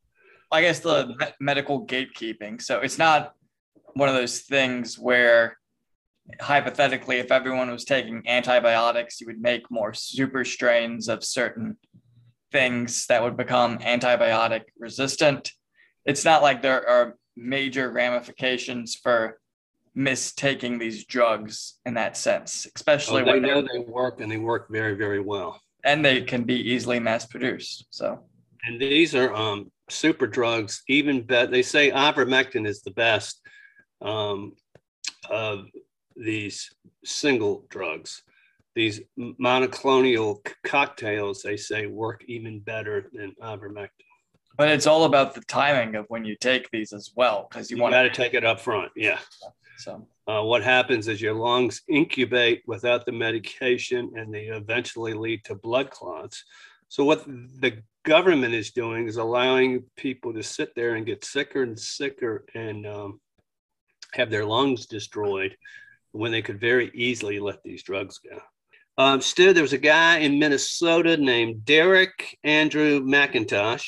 I 0.51 0.61
guess 0.61 0.79
the 0.79 1.07
me- 1.19 1.33
medical 1.39 1.85
gatekeeping. 1.85 2.61
So 2.61 2.79
it's 2.79 2.97
not 2.97 3.33
one 3.93 4.09
of 4.09 4.15
those 4.15 4.41
things 4.41 4.97
where 4.97 5.57
hypothetically, 6.41 7.17
if 7.17 7.31
everyone 7.31 7.71
was 7.71 7.85
taking 7.85 8.23
antibiotics, 8.27 9.19
you 9.21 9.27
would 9.27 9.41
make 9.41 9.69
more 9.71 9.93
super 9.93 10.43
strains 10.43 11.07
of 11.07 11.23
certain 11.23 11.77
things 12.51 13.05
that 13.07 13.23
would 13.23 13.37
become 13.37 13.77
antibiotic 13.79 14.63
resistant. 14.77 15.51
It's 16.05 16.25
not 16.25 16.41
like 16.41 16.61
there 16.61 16.87
are 16.87 17.17
major 17.35 17.91
ramifications 17.91 18.95
for 18.95 19.39
mistaking 19.95 20.77
these 20.77 21.05
drugs 21.05 21.79
in 21.85 21.95
that 21.95 22.15
sense, 22.15 22.67
especially 22.75 23.23
oh, 23.23 23.25
they 23.25 23.31
when 23.31 23.41
know 23.41 23.61
they 23.61 23.79
work 23.79 24.21
and 24.21 24.31
they 24.31 24.37
work 24.37 24.69
very, 24.69 24.95
very 24.95 25.19
well. 25.19 25.59
And 25.83 26.03
they 26.03 26.21
can 26.21 26.43
be 26.43 26.55
easily 26.55 26.99
mass 26.99 27.25
produced. 27.25 27.87
So 27.89 28.23
and 28.67 28.79
these 28.79 29.15
are 29.15 29.33
um, 29.33 29.71
super 29.89 30.27
drugs. 30.27 30.83
Even 30.87 31.21
better, 31.21 31.49
they 31.49 31.61
say 31.63 31.91
ivermectin 31.91 32.67
is 32.67 32.81
the 32.81 32.91
best 32.91 33.41
um, 34.01 34.53
of 35.29 35.65
these 36.15 36.69
single 37.05 37.65
drugs. 37.69 38.23
These 38.75 39.01
monoclonal 39.17 40.45
cocktails, 40.63 41.41
they 41.41 41.57
say, 41.57 41.87
work 41.87 42.23
even 42.27 42.59
better 42.59 43.09
than 43.13 43.33
ivermectin. 43.41 43.89
But 44.57 44.69
it's 44.69 44.87
all 44.87 45.05
about 45.05 45.33
the 45.33 45.41
timing 45.41 45.95
of 45.95 46.05
when 46.09 46.25
you 46.25 46.35
take 46.35 46.69
these 46.71 46.91
as 46.91 47.11
well, 47.15 47.47
because 47.49 47.71
you, 47.71 47.77
you 47.77 47.83
want 47.83 47.93
to 47.93 48.09
take 48.09 48.33
it 48.33 48.43
up 48.43 48.59
front. 48.59 48.91
Yeah. 48.95 49.19
So 49.77 50.07
uh, 50.27 50.41
what 50.43 50.63
happens 50.63 51.07
is 51.07 51.21
your 51.21 51.35
lungs 51.35 51.81
incubate 51.87 52.63
without 52.65 53.05
the 53.05 53.11
medication, 53.11 54.11
and 54.15 54.33
they 54.33 54.45
eventually 54.45 55.13
lead 55.13 55.43
to 55.45 55.55
blood 55.55 55.91
clots. 55.91 56.43
So 56.89 57.03
what 57.03 57.25
the 57.25 57.83
government 58.07 58.53
is 58.53 58.71
doing 58.71 59.05
is 59.05 59.17
allowing 59.17 59.83
people 59.97 60.33
to 60.33 60.41
sit 60.41 60.73
there 60.75 60.95
and 60.95 61.05
get 61.05 61.25
sicker 61.25 61.61
and 61.63 61.77
sicker 61.77 62.45
and 62.55 62.87
um, 62.87 63.19
have 64.13 64.31
their 64.31 64.45
lungs 64.45 64.85
destroyed 64.85 65.55
when 66.13 66.31
they 66.31 66.41
could 66.41 66.59
very 66.59 66.89
easily 66.93 67.37
let 67.37 67.61
these 67.63 67.83
drugs 67.83 68.19
go. 68.19 68.39
Um, 68.97 69.19
still, 69.19 69.53
there 69.53 69.61
was 69.61 69.73
a 69.73 69.77
guy 69.77 70.19
in 70.19 70.39
Minnesota 70.39 71.17
named 71.17 71.65
Derek 71.65 72.37
Andrew 72.45 73.01
McIntosh. 73.01 73.85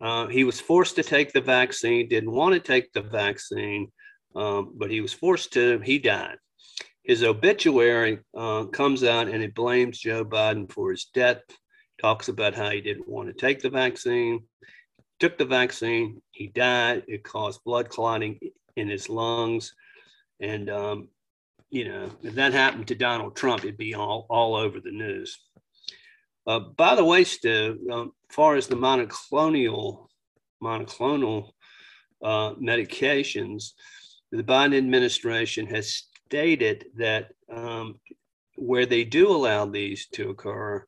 Uh, 0.00 0.26
he 0.26 0.42
was 0.42 0.60
forced 0.60 0.96
to 0.96 1.04
take 1.04 1.32
the 1.32 1.40
vaccine, 1.40 2.08
didn't 2.08 2.32
want 2.32 2.54
to 2.54 2.60
take 2.60 2.92
the 2.92 3.00
vaccine, 3.00 3.92
um, 4.34 4.72
but 4.76 4.90
he 4.90 5.00
was 5.00 5.12
forced 5.12 5.52
to. 5.52 5.78
He 5.84 6.00
died. 6.00 6.36
His 7.04 7.22
obituary 7.22 8.18
uh, 8.36 8.64
comes 8.64 9.04
out 9.04 9.28
and 9.28 9.42
it 9.42 9.54
blames 9.54 10.00
Joe 10.00 10.24
Biden 10.24 10.70
for 10.70 10.90
his 10.90 11.04
death 11.14 11.42
talks 12.00 12.28
about 12.28 12.54
how 12.54 12.70
he 12.70 12.80
didn't 12.80 13.08
want 13.08 13.28
to 13.28 13.34
take 13.34 13.60
the 13.60 13.70
vaccine, 13.70 14.44
took 15.18 15.36
the 15.36 15.44
vaccine, 15.44 16.22
he 16.30 16.46
died. 16.48 17.04
It 17.06 17.22
caused 17.22 17.64
blood 17.64 17.88
clotting 17.88 18.38
in 18.76 18.88
his 18.88 19.08
lungs. 19.08 19.74
And, 20.40 20.70
um, 20.70 21.08
you 21.70 21.88
know, 21.88 22.10
if 22.22 22.34
that 22.34 22.52
happened 22.52 22.88
to 22.88 22.94
Donald 22.94 23.36
Trump, 23.36 23.64
it'd 23.64 23.76
be 23.76 23.94
all, 23.94 24.26
all 24.30 24.54
over 24.56 24.80
the 24.80 24.90
news. 24.90 25.38
Uh, 26.46 26.60
by 26.60 26.94
the 26.94 27.04
way, 27.04 27.22
Stu, 27.22 27.78
um, 27.92 28.12
far 28.30 28.56
as 28.56 28.66
the 28.66 28.76
monoclonal 28.76 30.06
monoclonal 30.62 31.50
uh, 32.22 32.54
medications, 32.54 33.72
the 34.30 34.42
Biden 34.42 34.76
administration 34.76 35.66
has 35.66 36.04
stated 36.26 36.86
that 36.96 37.32
um, 37.50 37.98
where 38.56 38.86
they 38.86 39.04
do 39.04 39.28
allow 39.28 39.64
these 39.64 40.06
to 40.08 40.30
occur, 40.30 40.86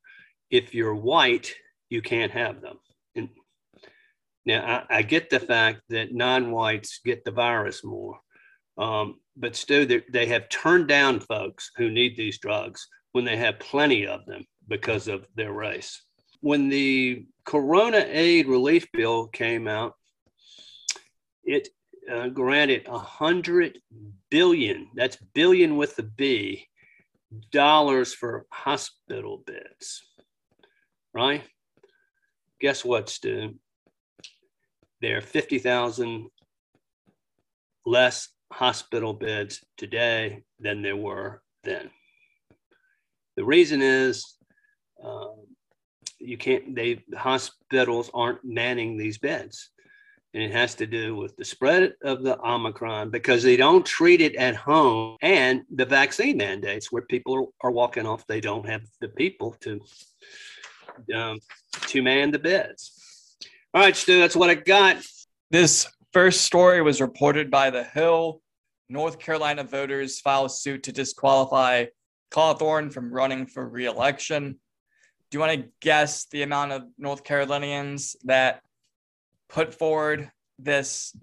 if 0.52 0.75
you're 0.75 0.94
white, 0.94 1.52
you 1.88 2.00
can't 2.02 2.30
have 2.30 2.61
them. 2.61 2.78
And 3.16 3.30
now, 4.47 4.85
I, 4.88 4.99
I 4.99 5.02
get 5.02 5.30
the 5.30 5.40
fact 5.40 5.80
that 5.88 6.14
non-whites 6.14 7.00
get 7.04 7.25
the 7.25 7.32
virus 7.32 7.82
more, 7.82 8.21
um, 8.78 9.18
but 9.37 9.56
still, 9.56 9.87
they, 10.12 10.26
have 10.26 10.49
turned 10.50 10.88
down 10.88 11.21
folks 11.21 11.71
who 11.76 11.90
need 11.90 12.16
these 12.16 12.38
drugs 12.38 12.87
when 13.12 13.25
they 13.25 13.37
have 13.37 13.59
plenty 13.59 14.06
of 14.06 14.25
them 14.26 14.44
because 14.68 15.09
of 15.09 15.26
their 15.35 15.52
race. 15.52 16.02
When 16.40 16.68
the 16.68 17.26
Corona 17.44 18.04
Aid 18.09 18.47
Relief 18.47 18.87
Bill 18.92 19.28
came 19.28 19.66
out, 19.68 19.94
it 21.44 21.68
uh, 22.11 22.28
granted 22.28 22.87
a 22.87 22.99
hundred 22.99 23.78
billion, 24.30 24.88
that's 24.94 25.16
billion 25.35 25.76
with 25.76 25.99
a 25.99 26.02
B—dollars 26.02 26.64
for 28.14 28.47
hospital 28.50 29.42
beds, 29.47 30.02
right? 31.14 31.42
Guess 32.61 32.85
what, 32.85 33.09
Stu? 33.09 33.54
There 35.00 35.19
are 35.19 35.23
50,000 35.23 36.28
less 37.85 38.28
hospital 38.52 39.12
beds 39.12 39.64
today 39.76 40.45
than 40.61 40.83
there 40.83 40.97
were 40.97 41.42
then. 41.64 41.90
The 43.37 43.45
reason 43.45 43.83
is 43.83 44.37
uh, 45.02 45.28
you 46.19 46.37
can't, 46.37 46.75
they, 46.75 47.02
hospitals 47.14 48.11
aren't 48.14 48.45
manning 48.45 48.97
these 48.97 49.19
beds. 49.19 49.71
And 50.35 50.42
it 50.42 50.52
has 50.52 50.75
to 50.76 50.87
do 50.87 51.14
with 51.14 51.37
the 51.37 51.45
spread 51.45 51.92
of 52.02 52.23
the 52.23 52.40
Omicron 52.40 53.11
because 53.11 53.42
they 53.42 53.57
don't 53.57 53.85
treat 53.85 54.23
it 54.23 54.35
at 54.37 54.57
home 54.57 55.19
and 55.21 55.62
the 55.75 55.85
vaccine 55.85 56.38
mandates 56.38 56.90
where 56.90 57.02
people 57.02 57.35
are, 57.62 57.69
are 57.69 57.71
walking 57.71 58.07
off. 58.07 58.26
They 58.26 58.40
don't 58.40 58.66
have 58.66 58.83
the 59.02 59.09
people 59.09 59.54
to, 59.61 59.78
um, 61.14 61.38
to 61.88 62.02
man 62.02 62.30
the 62.30 62.38
beds. 62.38 63.37
All 63.75 63.82
right, 63.82 63.96
Stu, 63.96 64.20
that's 64.20 64.37
what 64.37 64.50
I 64.50 64.54
got. 64.54 64.99
This 65.50 65.87
first 66.12 66.42
story 66.42 66.82
was 66.82 67.00
reported 67.00 67.50
by 67.50 67.70
The 67.70 67.84
Hill. 67.84 68.40
North 68.88 69.18
Carolina 69.18 69.64
voters 69.64 70.20
file 70.20 70.49
suit 70.49 70.82
to 70.82 70.92
disqualify 70.92 71.87
Cawthorn 72.30 72.92
from 72.92 73.12
running 73.12 73.46
for 73.46 73.66
reelection. 73.66 74.58
Do 75.30 75.37
you 75.37 75.40
want 75.40 75.61
to 75.61 75.68
guess 75.80 76.26
the 76.26 76.42
amount 76.42 76.72
of 76.72 76.82
North 76.99 77.25
Carolinians 77.25 78.16
that 78.25 78.61
put 79.49 79.72
forward 79.75 80.30
this 80.58 81.16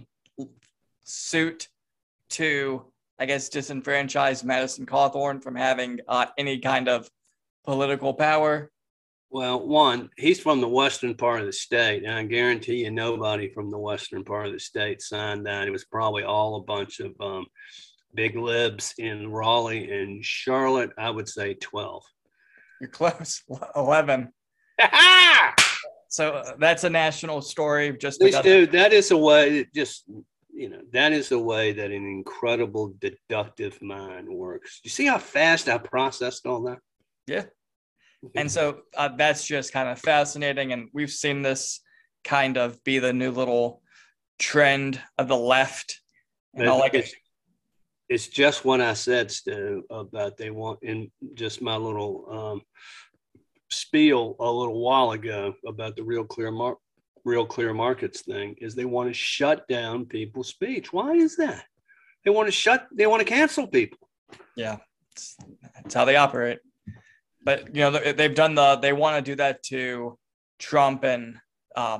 suit 1.03 1.67
to, 2.29 2.85
I 3.19 3.25
guess, 3.25 3.49
disenfranchise 3.49 4.43
Madison 4.43 4.85
Cawthorn 4.85 5.43
from 5.43 5.55
having 5.55 5.99
uh, 6.07 6.25
any 6.37 6.59
kind 6.59 6.87
of 6.87 7.09
political 7.63 8.13
power? 8.13 8.71
Well, 9.31 9.67
one, 9.67 10.09
he's 10.17 10.39
from 10.39 10.59
the 10.59 10.67
western 10.67 11.13
part 11.13 11.41
of 11.41 11.45
the 11.45 11.53
state, 11.53 12.03
and 12.03 12.13
I 12.13 12.23
guarantee 12.23 12.83
you 12.83 12.89
nobody 12.89 13.49
from 13.49 13.69
the 13.69 13.77
western 13.77 14.23
part 14.23 14.47
of 14.47 14.53
the 14.53 14.59
state 14.59 15.03
signed 15.03 15.45
that. 15.45 15.67
It 15.67 15.71
was 15.71 15.85
probably 15.85 16.23
all 16.23 16.55
a 16.55 16.63
bunch 16.63 16.99
of 16.99 17.13
um, 17.21 17.45
big 18.15 18.35
libs 18.35 18.95
in 18.97 19.31
Raleigh 19.31 19.91
and 19.91 20.25
Charlotte. 20.25 20.91
I 20.97 21.11
would 21.11 21.29
say 21.29 21.53
12. 21.53 22.03
You're 22.81 22.89
close, 22.89 23.43
11. 23.75 24.33
so 26.07 26.31
uh, 26.31 26.53
that's 26.57 26.83
a 26.83 26.89
national 26.89 27.41
story. 27.41 27.95
Just 27.97 28.19
dude, 28.19 28.71
that 28.71 28.93
is 28.93 29.11
a 29.11 29.17
way. 29.17 29.67
Just 29.75 30.05
you 30.51 30.69
know, 30.69 30.81
that 30.91 31.13
is 31.13 31.29
the 31.29 31.39
way 31.39 31.71
that 31.71 31.91
an 31.91 32.05
incredible 32.05 32.95
deductive 32.99 33.79
mind 33.81 34.27
works. 34.27 34.81
You 34.83 34.89
see 34.89 35.05
how 35.05 35.19
fast 35.19 35.69
I 35.69 35.77
processed 35.77 36.47
all 36.47 36.63
that? 36.63 36.79
Yeah. 37.27 37.45
And 38.35 38.51
so 38.51 38.81
uh, 38.97 39.09
that's 39.15 39.45
just 39.45 39.71
kind 39.71 39.87
of 39.89 39.99
fascinating, 39.99 40.73
and 40.73 40.89
we've 40.93 41.11
seen 41.11 41.41
this 41.41 41.81
kind 42.23 42.57
of 42.57 42.83
be 42.83 42.99
the 42.99 43.13
new 43.13 43.31
little 43.31 43.81
trend 44.39 45.01
of 45.17 45.27
the 45.27 45.37
left. 45.37 46.01
And 46.53 46.67
all 46.67 46.79
like 46.79 46.93
it's, 46.93 47.13
it's 48.09 48.27
just 48.27 48.65
what 48.65 48.81
I 48.81 48.93
said, 48.93 49.31
Stu, 49.31 49.83
about 49.89 50.37
they 50.37 50.49
want 50.49 50.79
in 50.81 51.11
just 51.35 51.61
my 51.61 51.75
little 51.75 52.25
um, 52.29 52.61
spiel 53.69 54.35
a 54.39 54.51
little 54.51 54.81
while 54.81 55.11
ago 55.11 55.53
about 55.65 55.95
the 55.95 56.03
real 56.03 56.25
clear 56.25 56.51
mar- 56.51 56.77
real 57.23 57.45
clear 57.45 57.73
markets 57.73 58.21
thing 58.21 58.55
is 58.59 58.75
they 58.75 58.85
want 58.85 59.09
to 59.09 59.13
shut 59.13 59.67
down 59.67 60.05
people's 60.05 60.49
speech. 60.49 60.91
Why 60.91 61.13
is 61.13 61.35
that? 61.37 61.63
They 62.25 62.31
want 62.31 62.47
to 62.47 62.51
shut. 62.51 62.87
They 62.93 63.07
want 63.07 63.21
to 63.21 63.25
cancel 63.25 63.67
people. 63.67 64.09
Yeah, 64.55 64.77
that's 65.75 65.93
how 65.93 66.05
they 66.05 66.15
operate. 66.15 66.59
But 67.43 67.75
you 67.75 67.81
know 67.81 67.91
they've 67.91 68.35
done 68.35 68.55
the. 68.55 68.75
They 68.75 68.93
want 68.93 69.23
to 69.23 69.31
do 69.31 69.35
that 69.35 69.63
to 69.63 70.17
Trump 70.59 71.03
and 71.03 71.37
uh, 71.75 71.99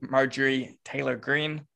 Marjorie 0.00 0.78
Taylor 0.84 1.16
Greene, 1.16 1.66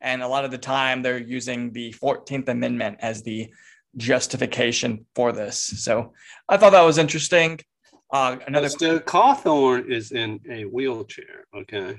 and 0.00 0.22
a 0.22 0.28
lot 0.28 0.44
of 0.44 0.50
the 0.50 0.58
time 0.58 1.02
they're 1.02 1.18
using 1.18 1.72
the 1.72 1.92
Fourteenth 1.92 2.48
Amendment 2.48 2.98
as 3.00 3.22
the 3.22 3.52
justification 3.96 5.06
for 5.14 5.32
this. 5.32 5.58
So 5.58 6.12
I 6.48 6.56
thought 6.56 6.72
that 6.72 6.82
was 6.82 6.98
interesting. 6.98 7.58
Uh, 8.12 8.36
another 8.46 8.68
Mr. 8.68 9.00
Cawthorn 9.00 9.90
is 9.90 10.12
in 10.12 10.38
a 10.48 10.64
wheelchair. 10.64 11.46
Okay. 11.54 11.98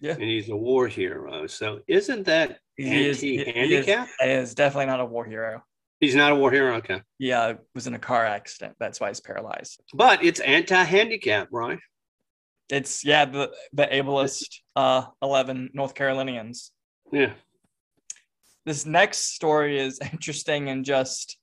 Yeah. 0.00 0.12
And 0.12 0.22
he's 0.22 0.48
a 0.48 0.56
war 0.56 0.88
hero. 0.88 1.46
So 1.46 1.80
isn't 1.86 2.24
that 2.24 2.60
anti-handicap? 2.78 4.08
He, 4.20 4.26
he, 4.26 4.32
is, 4.32 4.54
definitely 4.54 4.86
not 4.86 5.00
a 5.00 5.04
war 5.04 5.26
hero. 5.26 5.62
He's 6.00 6.14
not 6.14 6.32
a 6.32 6.34
war 6.34 6.50
hero. 6.50 6.76
Okay. 6.76 7.02
Yeah, 7.18 7.54
was 7.74 7.86
in 7.86 7.94
a 7.94 7.98
car 7.98 8.24
accident. 8.24 8.74
That's 8.80 9.00
why 9.00 9.08
he's 9.08 9.20
paralyzed. 9.20 9.82
But 9.92 10.24
it's 10.24 10.40
anti-handicap, 10.40 11.48
right? 11.52 11.78
It's 12.70 13.04
yeah, 13.04 13.26
the 13.26 13.52
the 13.74 13.86
ableist 13.86 14.60
uh, 14.74 15.04
eleven 15.22 15.70
North 15.74 15.94
Carolinians. 15.94 16.72
Yeah. 17.12 17.32
This 18.64 18.86
next 18.86 19.34
story 19.34 19.78
is 19.78 19.98
interesting 20.12 20.70
and 20.70 20.84
just 20.84 21.36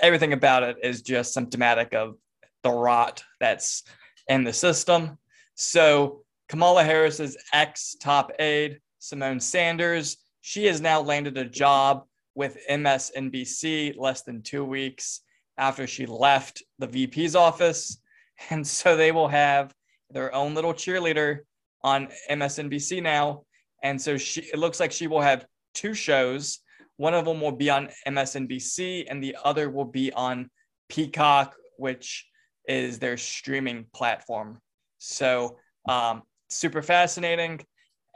everything 0.00 0.34
about 0.34 0.62
it 0.62 0.76
is 0.82 1.00
just 1.00 1.32
symptomatic 1.32 1.94
of 1.94 2.16
the 2.62 2.70
rot 2.70 3.22
that's 3.40 3.82
in 4.28 4.44
the 4.44 4.52
system. 4.52 5.18
So 5.54 6.22
Kamala 6.48 6.84
Harris's 6.84 7.36
ex 7.52 7.96
top 7.98 8.32
aide, 8.38 8.80
Symone 9.00 9.40
Sanders, 9.40 10.18
she 10.42 10.66
has 10.66 10.80
now 10.80 11.00
landed 11.00 11.38
a 11.38 11.44
job 11.44 12.04
with 12.36 12.56
MSNBC 12.70 13.98
less 13.98 14.22
than 14.22 14.42
two 14.42 14.64
weeks 14.64 15.22
after 15.58 15.88
she 15.88 16.06
left 16.06 16.62
the 16.78 16.86
VP's 16.86 17.34
office. 17.34 18.00
And 18.50 18.66
so 18.66 18.98
they 18.98 19.12
will 19.12 19.28
have 19.28 19.72
their 20.10 20.34
own 20.34 20.52
little 20.52 20.74
cheerleader 20.74 21.38
on 21.82 22.08
MSNBC 22.30 23.02
now. 23.02 23.44
And 23.82 23.98
so 23.98 24.18
she 24.18 24.42
it 24.42 24.58
looks 24.58 24.78
like 24.78 24.92
she 24.92 25.06
will 25.06 25.22
have 25.22 25.46
two 25.72 25.94
shows 25.94 26.60
one 26.96 27.14
of 27.14 27.24
them 27.26 27.40
will 27.40 27.52
be 27.52 27.70
on 27.70 27.90
MSNBC, 28.06 29.06
and 29.08 29.22
the 29.22 29.36
other 29.44 29.68
will 29.68 29.84
be 29.84 30.12
on 30.12 30.50
Peacock, 30.88 31.54
which 31.76 32.26
is 32.66 32.98
their 32.98 33.16
streaming 33.16 33.86
platform. 33.94 34.60
So, 34.98 35.58
um, 35.88 36.22
super 36.48 36.82
fascinating. 36.82 37.60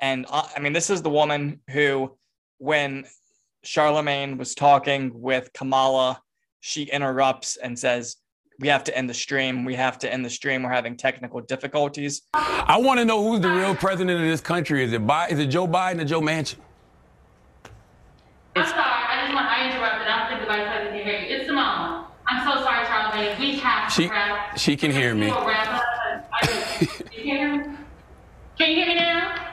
And 0.00 0.24
uh, 0.30 0.48
I 0.56 0.60
mean, 0.60 0.72
this 0.72 0.88
is 0.88 1.02
the 1.02 1.10
woman 1.10 1.60
who, 1.70 2.16
when 2.58 3.04
Charlamagne 3.64 4.38
was 4.38 4.54
talking 4.54 5.10
with 5.14 5.52
Kamala, 5.52 6.20
she 6.60 6.84
interrupts 6.84 7.56
and 7.56 7.78
says, 7.78 8.16
we 8.58 8.68
have 8.68 8.84
to 8.84 8.96
end 8.96 9.08
the 9.08 9.14
stream. 9.14 9.64
We 9.64 9.74
have 9.76 9.98
to 10.00 10.12
end 10.12 10.22
the 10.22 10.30
stream. 10.30 10.62
We're 10.62 10.70
having 10.70 10.94
technical 10.96 11.40
difficulties. 11.40 12.22
I 12.34 12.78
want 12.78 13.00
to 13.00 13.06
know 13.06 13.26
who's 13.26 13.40
the 13.40 13.50
real 13.50 13.74
president 13.74 14.20
of 14.20 14.26
this 14.26 14.42
country. 14.42 14.84
Is 14.84 14.92
it 14.92 15.06
Bi- 15.06 15.28
is 15.28 15.38
it 15.38 15.46
Joe 15.46 15.66
Biden 15.66 16.02
or 16.02 16.04
Joe 16.04 16.20
Manchin? 16.20 16.56
I'm 18.56 18.66
sorry. 18.66 18.78
I 18.78 19.22
just 19.22 19.34
want. 19.34 19.46
I 19.46 19.70
interrupted. 19.70 20.06
I 20.06 20.18
don't 20.18 20.28
think 20.28 20.40
the 20.40 20.46
vice 20.46 20.68
president 20.68 20.94
can 20.94 21.04
hear 21.06 21.20
you. 21.20 21.36
It's 21.36 21.50
Symone. 21.50 22.04
I'm 22.26 22.44
so 22.44 22.62
sorry, 22.62 22.86
Charlie. 22.86 23.34
We 23.38 23.58
have 23.60 23.90
she, 23.90 24.08
wrap. 24.08 24.58
She 24.58 24.76
can 24.76 24.90
hear 24.90 25.14
me. 25.14 25.30
can 25.30 27.12
you 27.12 27.22
hear 27.22 27.56
me? 27.56 27.76
Can 28.58 28.68
you 28.68 28.74
hear 28.76 28.86
me 28.86 28.94
now? 28.96 29.52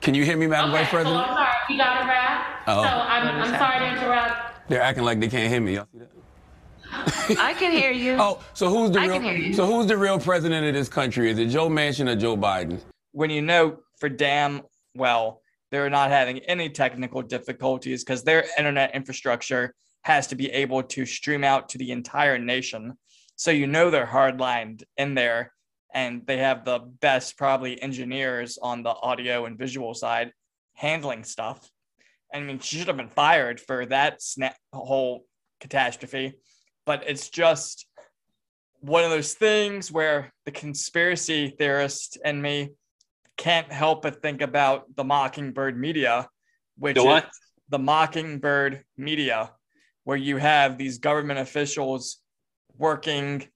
Can 0.00 0.14
you 0.14 0.24
hear 0.24 0.38
me, 0.38 0.46
Madam 0.46 0.70
okay, 0.70 0.84
Vice 0.84 0.90
President? 0.90 1.22
So 1.22 1.30
I'm 1.30 1.36
sorry. 1.36 1.56
We 1.68 1.76
got 1.76 2.00
to 2.00 2.06
wrap. 2.06 2.49
Oh. 2.70 2.82
So 2.82 2.88
I'm, 2.88 3.42
I'm 3.42 3.58
sorry 3.58 3.80
to 3.80 3.90
interrupt. 3.90 4.68
They're 4.68 4.82
acting 4.82 5.04
like 5.04 5.20
they 5.20 5.28
can't 5.28 5.50
hear 5.50 5.60
me. 5.60 5.74
Y'all 5.74 5.86
see 5.92 5.98
that? 5.98 6.10
I 7.38 7.54
can 7.54 7.72
hear 7.72 7.92
you. 7.92 8.16
Oh, 8.18 8.40
so 8.54 8.68
who's 8.68 8.90
the 8.90 9.00
I 9.00 9.06
real? 9.06 9.54
So 9.54 9.66
who's 9.66 9.86
the 9.86 9.96
real 9.96 10.18
president 10.18 10.66
of 10.66 10.74
this 10.74 10.88
country? 10.88 11.30
Is 11.30 11.38
it 11.38 11.46
Joe 11.46 11.68
Manchin 11.68 12.08
or 12.08 12.16
Joe 12.16 12.36
Biden? 12.36 12.80
When 13.12 13.30
you 13.30 13.42
know 13.42 13.78
for 13.98 14.08
damn 14.08 14.62
well 14.94 15.42
they're 15.70 15.90
not 15.90 16.10
having 16.10 16.38
any 16.40 16.68
technical 16.68 17.22
difficulties 17.22 18.02
because 18.02 18.24
their 18.24 18.44
internet 18.58 18.94
infrastructure 18.94 19.74
has 20.02 20.26
to 20.28 20.34
be 20.34 20.50
able 20.50 20.82
to 20.82 21.06
stream 21.06 21.44
out 21.44 21.68
to 21.68 21.78
the 21.78 21.92
entire 21.92 22.38
nation. 22.38 22.94
So 23.36 23.50
you 23.50 23.66
know 23.66 23.90
they're 23.90 24.06
hardlined 24.06 24.82
in 24.96 25.14
there 25.14 25.52
and 25.94 26.26
they 26.26 26.38
have 26.38 26.64
the 26.64 26.80
best 27.00 27.36
probably 27.36 27.80
engineers 27.80 28.58
on 28.60 28.82
the 28.82 28.90
audio 28.90 29.46
and 29.46 29.58
visual 29.58 29.94
side 29.94 30.32
handling 30.74 31.24
stuff. 31.24 31.70
I 32.32 32.40
mean, 32.40 32.60
she 32.60 32.76
should 32.76 32.88
have 32.88 32.96
been 32.96 33.08
fired 33.08 33.60
for 33.60 33.86
that 33.86 34.22
snap 34.22 34.56
whole 34.72 35.24
catastrophe, 35.60 36.34
but 36.86 37.04
it's 37.06 37.28
just 37.28 37.86
one 38.80 39.04
of 39.04 39.10
those 39.10 39.34
things 39.34 39.92
where 39.92 40.32
the 40.46 40.52
conspiracy 40.52 41.50
theorist 41.58 42.18
and 42.24 42.40
me 42.40 42.70
can't 43.36 43.70
help 43.72 44.02
but 44.02 44.22
think 44.22 44.42
about 44.42 44.94
the 44.96 45.04
Mockingbird 45.04 45.78
media, 45.78 46.28
which 46.78 46.96
The 46.96 47.04
what? 47.04 47.30
the 47.68 47.78
Mockingbird 47.78 48.84
media, 48.96 49.52
where 50.04 50.16
you 50.16 50.36
have 50.38 50.78
these 50.78 50.98
government 50.98 51.40
officials 51.40 52.18
working 52.76 53.46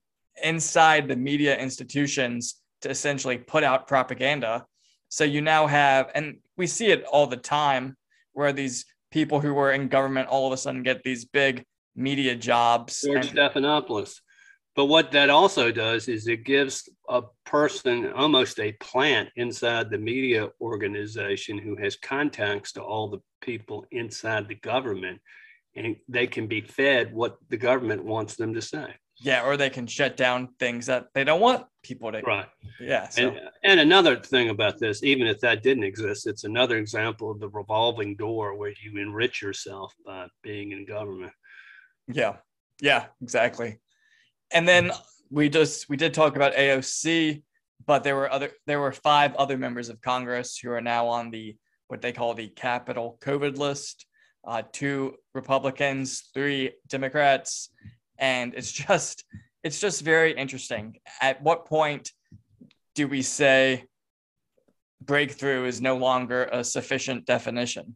inside 0.43 1.07
the 1.07 1.15
media 1.15 1.57
institutions 1.57 2.61
to 2.81 2.89
essentially 2.89 3.37
put 3.37 3.63
out 3.63 3.87
propaganda. 3.87 4.65
So 5.09 5.23
you 5.23 5.41
now 5.41 5.67
have, 5.67 6.11
and 6.13 6.37
we 6.57 6.67
see 6.67 6.87
it 6.87 7.03
all 7.03 7.27
the 7.27 7.37
time, 7.37 7.95
where 8.35 8.53
these 8.53 8.85
people 9.11 9.39
who 9.39 9.53
were 9.53 9.71
in 9.71 9.87
government 9.87 10.27
all 10.27 10.45
of 10.45 10.53
a 10.53 10.57
sudden 10.57 10.83
get 10.83 11.01
these 11.03 11.25
big 11.25 11.63
media 11.95 12.35
jobs. 12.35 13.01
George 13.01 13.27
and- 13.27 13.37
Stephanopoulos. 13.37 14.19
But 14.75 14.85
what 14.85 15.13
that 15.13 15.29
also 15.29 15.71
does 15.71 16.09
is 16.09 16.27
it 16.27 16.43
gives 16.43 16.89
a 17.07 17.21
person 17.45 18.11
almost 18.11 18.59
a 18.59 18.73
plant 18.73 19.29
inside 19.37 19.89
the 19.89 19.97
media 19.97 20.49
organization 20.59 21.57
who 21.57 21.77
has 21.77 21.95
contacts 21.95 22.73
to 22.73 22.83
all 22.83 23.09
the 23.09 23.21
people 23.41 23.85
inside 23.91 24.49
the 24.49 24.55
government, 24.55 25.21
and 25.77 25.95
they 26.09 26.27
can 26.27 26.47
be 26.47 26.59
fed 26.59 27.13
what 27.13 27.37
the 27.47 27.55
government 27.55 28.03
wants 28.03 28.35
them 28.35 28.53
to 28.53 28.61
say. 28.61 28.87
Yeah, 29.17 29.45
or 29.45 29.57
they 29.57 29.69
can 29.69 29.87
shut 29.87 30.17
down 30.17 30.49
things 30.59 30.87
that 30.87 31.07
they 31.13 31.23
don't 31.23 31.39
want 31.39 31.65
people 31.83 32.11
to. 32.11 32.21
Right. 32.21 32.47
Yeah. 32.79 33.07
So 33.09 33.29
And, 33.29 33.39
and 33.63 33.79
another 33.79 34.17
thing 34.17 34.49
about 34.49 34.77
this, 34.79 35.03
even 35.03 35.27
if 35.27 35.39
that 35.41 35.63
didn't 35.63 35.83
exist, 35.83 36.27
it's 36.27 36.43
another 36.43 36.77
example 36.77 37.31
of 37.31 37.39
the 37.39 37.49
revolving 37.49 38.15
door 38.15 38.55
where 38.55 38.73
you 38.83 38.99
enrich 38.99 39.41
yourself 39.41 39.93
by 40.05 40.27
being 40.43 40.71
in 40.71 40.85
government. 40.85 41.31
Yeah. 42.07 42.37
Yeah, 42.81 43.05
exactly. 43.21 43.79
And 44.51 44.67
then 44.67 44.91
we 45.29 45.49
just 45.49 45.89
we 45.89 45.97
did 45.97 46.13
talk 46.13 46.35
about 46.35 46.53
AOC, 46.53 47.41
but 47.85 48.03
there 48.03 48.15
were 48.15 48.31
other 48.31 48.51
there 48.67 48.79
were 48.79 48.91
five 48.91 49.33
other 49.35 49.57
members 49.57 49.89
of 49.89 50.01
Congress 50.01 50.57
who 50.57 50.71
are 50.71 50.81
now 50.81 51.07
on 51.07 51.31
the 51.31 51.55
what 51.87 52.01
they 52.01 52.11
call 52.11 52.33
the 52.33 52.49
Capitol 52.49 53.17
COVID 53.21 53.57
list. 53.57 54.05
Uh, 54.47 54.61
two 54.71 55.15
Republicans, 55.33 56.29
three 56.31 56.71
Democrats, 56.87 57.71
and 58.17 58.53
it's 58.53 58.71
just 58.71 59.23
it's 59.63 59.79
just 59.79 60.01
very 60.01 60.33
interesting. 60.33 60.97
At 61.21 61.41
what 61.41 61.65
point 61.65 62.11
do 62.93 63.07
we 63.07 63.21
say 63.21 63.85
breakthrough 65.01 65.65
is 65.65 65.81
no 65.81 65.97
longer 65.97 66.45
a 66.51 66.63
sufficient 66.63 67.25
definition? 67.25 67.95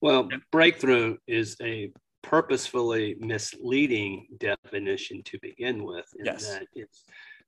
Well, 0.00 0.28
breakthrough 0.52 1.16
is 1.26 1.56
a 1.62 1.90
purposefully 2.22 3.16
misleading 3.18 4.26
definition 4.38 5.22
to 5.24 5.38
begin 5.40 5.84
with. 5.84 6.06
In 6.18 6.26
Yes. 6.26 6.48
That 6.48 6.66
it's 6.74 7.04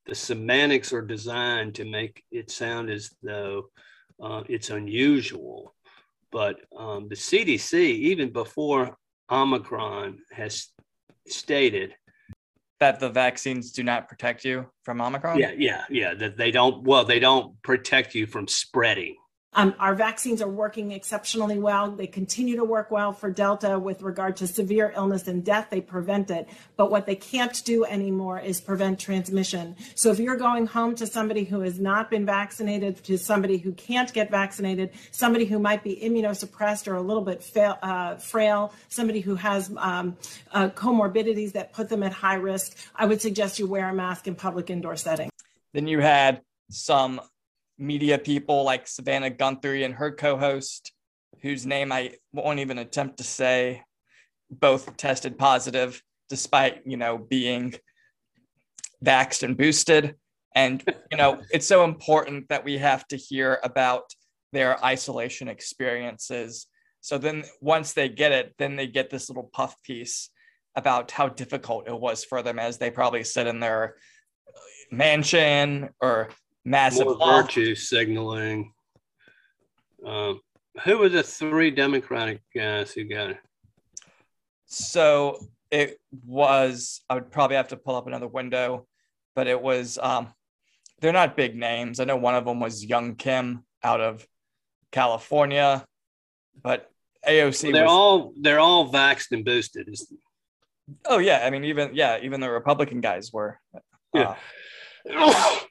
the 0.07 0.15
semantics 0.15 0.93
are 0.93 1.03
designed 1.03 1.75
to 1.75 1.85
make 1.85 2.25
it 2.33 2.51
sound 2.51 2.89
as 2.91 3.11
though 3.23 3.69
uh, 4.23 4.43
it's 4.49 4.71
unusual. 4.71 5.75
But 6.33 6.57
um, 6.77 7.09
the 7.09 7.15
CDC, 7.15 7.75
even 7.75 8.33
before 8.33 8.97
Omicron, 9.31 10.19
has 10.33 10.69
stated, 11.33 11.95
That 12.81 13.01
the 13.01 13.09
vaccines 13.11 13.73
do 13.73 13.83
not 13.83 14.09
protect 14.09 14.45
you 14.45 14.67
from 14.85 15.01
Omicron? 15.01 15.39
yeah, 15.39 15.53
yeah, 15.57 15.85
yeah, 15.91 16.15
that 16.15 16.37
they 16.37 16.51
don't. 16.51 16.85
Well, 16.85 17.05
they 17.05 17.19
don't 17.19 17.61
protect 17.63 18.15
you 18.15 18.27
from 18.27 18.47
spreading. 18.49 19.17
Um, 19.55 19.75
our 19.79 19.95
vaccines 19.95 20.43
are 20.43 20.49
working 20.49 20.93
exceptionally 20.93 21.59
well. 21.59 21.91
They 21.91 22.07
continue 22.07 22.57
to 22.57 22.65
work 22.65 22.91
well 22.91 23.13
for 23.13 23.31
Delta 23.31 23.79
with 23.79 24.03
regard 24.03 24.37
to 24.37 24.47
severe 24.47 24.93
illness 24.95 25.27
and 25.27 25.45
death. 25.45 25.69
They 25.71 25.81
prevent 25.81 26.31
it. 26.31 26.49
But 26.77 26.91
what 26.91 27.07
they 27.07 27.17
can't 27.17 27.65
do 27.65 27.85
anymore 27.85 28.39
is 28.39 28.61
prevent 28.61 29.01
transmission. 29.01 29.75
So 29.95 30.11
if 30.11 30.19
you're 30.19 30.37
going 30.37 30.67
home 30.67 30.95
to 30.97 31.07
somebody 31.07 31.45
who 31.45 31.61
has 31.61 31.81
not 31.81 32.11
been 32.11 32.27
vaccinated, 32.27 33.03
to 33.05 33.17
somebody 33.17 33.57
who 33.57 33.73
can't 33.73 34.13
get 34.13 34.31
vaccinated, 34.31 34.91
somebody 35.13 35.47
who 35.47 35.59
might 35.59 35.83
be 35.83 35.97
immunosuppressed 35.97 36.87
or 36.87 36.97
a 36.97 37.03
little 37.03 37.25
bit 37.25 37.43
fail, 37.43 37.79
uh, 37.83 38.17
frail, 38.17 38.73
somebody 38.89 39.21
who 39.21 39.35
has 39.35 39.73
um, 39.79 40.17
uh, 40.53 40.69
comorbidities 40.69 41.53
that 41.53 41.73
put 41.73 41.89
them 41.89 42.03
at 42.03 42.13
high 42.13 42.35
risk, 42.35 42.77
I 42.95 43.07
would 43.07 43.23
suggest 43.23 43.59
you 43.59 43.67
wear 43.67 43.89
a 43.89 43.95
mask 43.95 44.27
in 44.27 44.35
public 44.35 44.69
indoor 44.69 44.97
settings. 44.97 45.33
Then 45.73 45.87
you 45.87 46.01
had 46.01 46.43
some 46.71 47.21
media 47.79 48.19
people 48.19 48.65
like 48.65 48.87
Savannah 48.87 49.31
Guthrie 49.31 49.85
and 49.85 49.95
her 49.95 50.11
co-host, 50.13 50.93
whose 51.43 51.65
name 51.65 51.93
I 51.93 52.15
won't 52.33 52.59
even 52.59 52.79
attempt 52.79 53.19
to 53.19 53.25
say, 53.25 53.83
both 54.51 54.97
tested 54.97 55.39
positive 55.39 56.03
despite 56.29 56.83
you 56.87 56.97
know 56.97 57.19
being 57.19 57.75
vaxxed 59.05 59.43
and 59.43 59.57
boosted. 59.57 60.17
And 60.55 60.83
you 61.11 61.17
know 61.17 61.41
it's 61.51 61.67
so 61.67 61.85
important 61.85 62.49
that 62.49 62.65
we 62.65 62.79
have 62.79 63.07
to 63.09 63.17
hear 63.17 63.61
about 63.63 64.15
their 64.53 64.83
isolation 64.85 65.49
experiences. 65.49 66.67
So 67.01 67.19
then 67.19 67.45
once 67.61 67.93
they 67.93 68.09
get 68.09 68.33
it, 68.33 68.55
then 68.59 68.77
they 68.77 68.87
get 68.87 69.11
this 69.11 69.29
little 69.29 69.51
puff 69.53 69.81
piece 69.83 70.31
about 70.75 71.11
how 71.11 71.29
difficult 71.29 71.89
it 71.89 71.99
was 71.99 72.25
for 72.25 72.43
them 72.43 72.59
as 72.59 72.79
they 72.79 72.91
probably 72.91 73.25
sit 73.25 73.47
in 73.47 73.61
their 73.61 73.97
mansion 74.91 75.91
or 76.01 76.31
massive 76.69 77.07
More 77.07 77.43
virtue 77.43 77.75
signaling. 77.75 78.73
Um, 80.05 80.41
who 80.85 80.99
were 80.99 81.09
the 81.09 81.23
three 81.23 81.71
Democratic 81.71 82.41
guys 82.55 82.93
who 82.93 83.05
got 83.05 83.31
it? 83.31 83.39
So 84.67 85.39
it 85.71 85.99
was, 86.25 87.01
I 87.09 87.15
would 87.15 87.31
probably 87.31 87.57
have 87.57 87.69
to 87.69 87.77
pull 87.77 87.97
up 87.97 88.07
another 88.07 88.29
window, 88.29 88.87
but 89.35 89.47
it 89.47 89.61
was, 89.61 89.99
um, 90.01 90.33
they're 91.01 91.13
not 91.13 91.37
big 91.37 91.57
names. 91.57 92.01
I 92.01 92.05
know 92.05 92.17
one 92.17 92.35
of 92.35 92.45
them 92.45 92.61
was 92.61 92.85
Young 92.85 93.15
Kim 93.15 93.65
out 93.83 94.01
of 94.01 94.27
California, 94.93 95.85
but 96.63 96.91
AOC 97.27 97.73
They're 97.73 97.85
was, 97.85 97.91
all 97.91 98.33
they're 98.41 98.61
all 98.61 98.91
vaxxed 98.93 99.33
and 99.33 99.45
boosted. 99.45 99.89
Oh 101.07 101.19
yeah. 101.19 101.43
I 101.45 101.51
mean, 101.51 101.65
even, 101.65 101.91
yeah, 101.95 102.19
even 102.23 102.41
the 102.41 102.51
Republican 102.51 103.01
guys 103.01 103.33
were, 103.33 103.59
Yeah. 104.15 104.37
uh, 105.15 105.59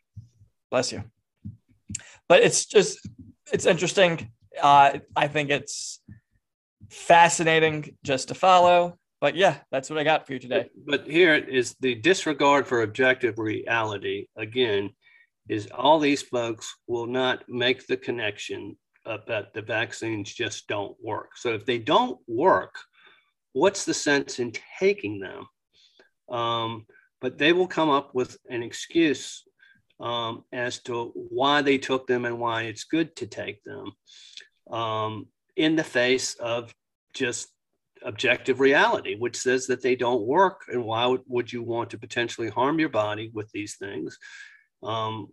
bless 0.72 0.92
you. 0.92 1.04
But 2.30 2.44
it's 2.44 2.66
just, 2.66 3.00
it's 3.52 3.66
interesting. 3.66 4.32
Uh, 4.62 5.00
I 5.16 5.28
think 5.28 5.50
it's 5.50 6.02
fascinating 6.90 7.96
just 8.04 8.30
to 8.30 8.36
follow. 8.36 8.98
But 9.20 9.36
yeah, 9.36 9.58
that's 9.72 9.90
what 9.90 9.98
I 9.98 10.04
got 10.04 10.28
for 10.28 10.34
you 10.34 10.40
today. 10.40 10.70
But 10.86 11.08
here 11.08 11.34
is 11.34 11.76
the 11.80 11.96
disregard 11.96 12.68
for 12.68 12.84
objective 12.84 13.40
reality. 13.40 14.28
Again, 14.36 14.92
is 15.50 15.68
all 15.74 16.00
these 16.00 16.22
folks 16.22 16.76
will 16.88 17.08
not 17.08 17.44
make 17.48 17.88
the 17.88 17.98
connection 17.98 18.78
uh, 19.06 19.18
that 19.28 19.54
the 19.54 19.62
vaccines 19.62 20.34
just 20.34 20.68
don't 20.68 20.96
work. 21.02 21.38
So 21.38 21.54
if 21.54 21.66
they 21.66 21.78
don't 21.78 22.20
work, 22.28 22.76
what's 23.54 23.86
the 23.86 23.94
sense 23.94 24.40
in 24.40 24.52
taking 24.80 25.20
them? 25.20 25.48
Um, 26.30 26.86
but 27.22 27.38
they 27.38 27.54
will 27.54 27.68
come 27.68 27.90
up 27.90 28.14
with 28.14 28.38
an 28.50 28.62
excuse 28.62 29.44
um, 30.00 30.44
as 30.52 30.80
to 30.84 31.12
why 31.16 31.62
they 31.62 31.78
took 31.78 32.08
them 32.08 32.26
and 32.26 32.40
why 32.40 32.64
it's 32.64 32.84
good 32.84 33.16
to 33.16 33.28
take 33.28 33.64
them 33.64 33.92
um, 34.72 35.28
in 35.56 35.76
the 35.76 35.84
face 35.84 36.36
of 36.36 36.74
just 37.14 37.50
objective 38.04 38.60
reality, 38.60 39.16
which 39.16 39.38
says 39.38 39.68
that 39.68 39.82
they 39.82 39.96
don't 39.96 40.22
work. 40.22 40.62
And 40.70 40.84
why 40.84 41.06
would, 41.08 41.22
would 41.28 41.52
you 41.52 41.64
want 41.64 41.90
to 41.92 41.98
potentially 41.98 42.50
harm 42.50 42.80
your 42.80 42.90
body 42.90 43.32
with 43.34 43.50
these 43.52 43.76
things? 43.78 44.18
Um, 44.84 45.30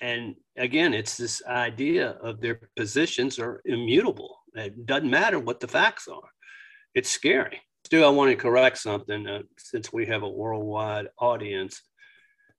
and 0.00 0.34
again, 0.56 0.92
it's 0.92 1.16
this 1.16 1.42
idea 1.46 2.10
of 2.22 2.40
their 2.40 2.60
positions 2.76 3.38
are 3.38 3.62
immutable. 3.64 4.36
It 4.54 4.86
doesn't 4.86 5.10
matter 5.10 5.38
what 5.38 5.60
the 5.60 5.68
facts 5.68 6.08
are. 6.08 6.28
It's 6.94 7.10
scary. 7.10 7.60
Stu, 7.86 8.04
I 8.04 8.08
want 8.08 8.30
to 8.30 8.36
correct 8.36 8.78
something 8.78 9.26
uh, 9.26 9.42
since 9.58 9.92
we 9.92 10.06
have 10.06 10.22
a 10.22 10.28
worldwide 10.28 11.08
audience. 11.18 11.80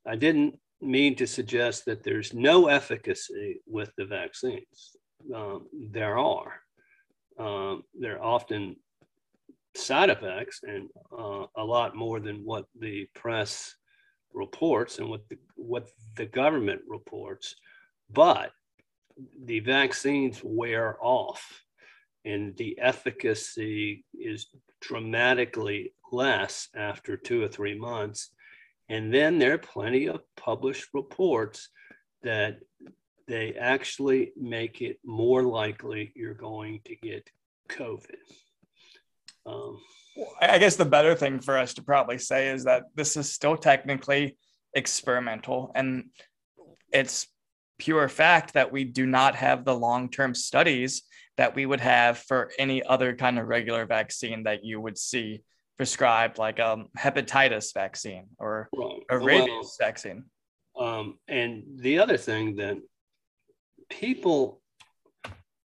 I 0.08 0.16
didn't 0.16 0.60
mean 0.82 1.16
to 1.16 1.28
suggest 1.28 1.86
that 1.86 2.04
there's 2.04 2.34
no 2.34 2.68
efficacy 2.68 3.62
with 3.66 3.92
the 3.98 4.06
vaccines. 4.06 4.96
Um, 5.34 5.68
there 5.92 6.18
are. 6.18 6.54
Um, 7.40 7.84
there 8.00 8.18
are 8.18 8.24
often 8.24 8.76
side 9.76 10.10
effects 10.10 10.62
and 10.64 10.90
uh, 11.18 11.46
a 11.58 11.64
lot 11.64 11.96
more 11.96 12.20
than 12.20 12.46
what 12.46 12.66
the 12.80 13.08
press 13.14 13.76
reports 14.34 15.00
and 15.00 15.10
what 15.10 15.28
the, 15.30 15.38
what 15.56 15.90
the 16.16 16.26
government 16.26 16.82
reports. 16.88 17.56
But 18.10 18.52
the 19.44 19.60
vaccines 19.62 20.42
wear 20.44 20.98
off 21.02 21.64
and 22.26 22.56
the 22.58 22.78
efficacy 22.80 24.04
is 24.14 24.48
dramatically 24.82 25.94
less 26.12 26.70
after 26.76 27.16
two 27.16 27.44
or 27.44 27.48
three 27.48 27.78
months. 27.78 28.32
And 28.90 29.14
then 29.14 29.40
there 29.40 29.54
are 29.54 29.58
plenty 29.58 30.08
of 30.08 30.22
published 30.36 30.90
reports 30.94 31.70
that 32.24 32.60
they 33.28 33.54
actually 33.54 34.32
make 34.40 34.82
it 34.82 35.00
more 35.04 35.44
likely 35.44 36.12
you're 36.16 36.34
going 36.34 36.82
to 36.86 36.96
get 36.96 37.30
COVID. 37.70 38.18
Um, 39.46 39.80
I 40.42 40.58
guess 40.60 40.76
the 40.76 40.86
better 40.86 41.16
thing 41.16 41.40
for 41.40 41.58
us 41.58 41.74
to 41.76 41.84
probably 41.84 42.18
say 42.18 42.50
is 42.50 42.66
that 42.66 42.84
this 42.96 43.18
is 43.18 43.32
still 43.32 43.58
technically 43.58 44.38
experimental 44.74 45.72
and 45.76 46.06
it's 46.92 47.28
pure 47.78 48.08
fact 48.08 48.54
that 48.54 48.72
we 48.72 48.84
do 48.84 49.06
not 49.06 49.36
have 49.36 49.66
the 49.66 49.76
long 49.76 50.10
term 50.10 50.34
studies 50.34 51.04
that 51.38 51.56
we 51.56 51.66
would 51.66 51.82
have 51.82 52.18
for 52.18 52.52
any 52.58 52.82
other 52.84 53.16
kind 53.16 53.38
of 53.38 53.48
regular 53.48 53.86
vaccine 53.86 54.44
that 54.44 54.64
you 54.64 54.80
would 54.80 54.98
see 54.98 55.42
prescribed, 55.78 56.38
like 56.38 56.60
a 56.60 56.86
hepatitis 56.98 57.74
vaccine 57.74 58.28
or 58.40 58.70
a 59.10 59.18
rabies 59.18 59.50
well, 59.50 59.72
vaccine. 59.80 60.26
Um, 60.80 61.18
and 61.28 61.64
the 61.78 62.00
other 62.00 62.18
thing 62.18 62.56
that 62.58 62.78
people 63.90 64.62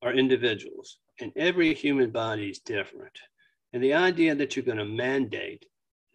are 0.02 0.12
individuals, 0.12 0.98
and 1.20 1.32
every 1.36 1.74
human 1.74 2.10
body 2.10 2.50
is 2.50 2.58
different. 2.60 3.16
And 3.72 3.82
the 3.82 3.94
idea 3.94 4.34
that 4.34 4.54
you're 4.54 4.64
going 4.64 4.78
to 4.78 4.84
mandate 4.84 5.64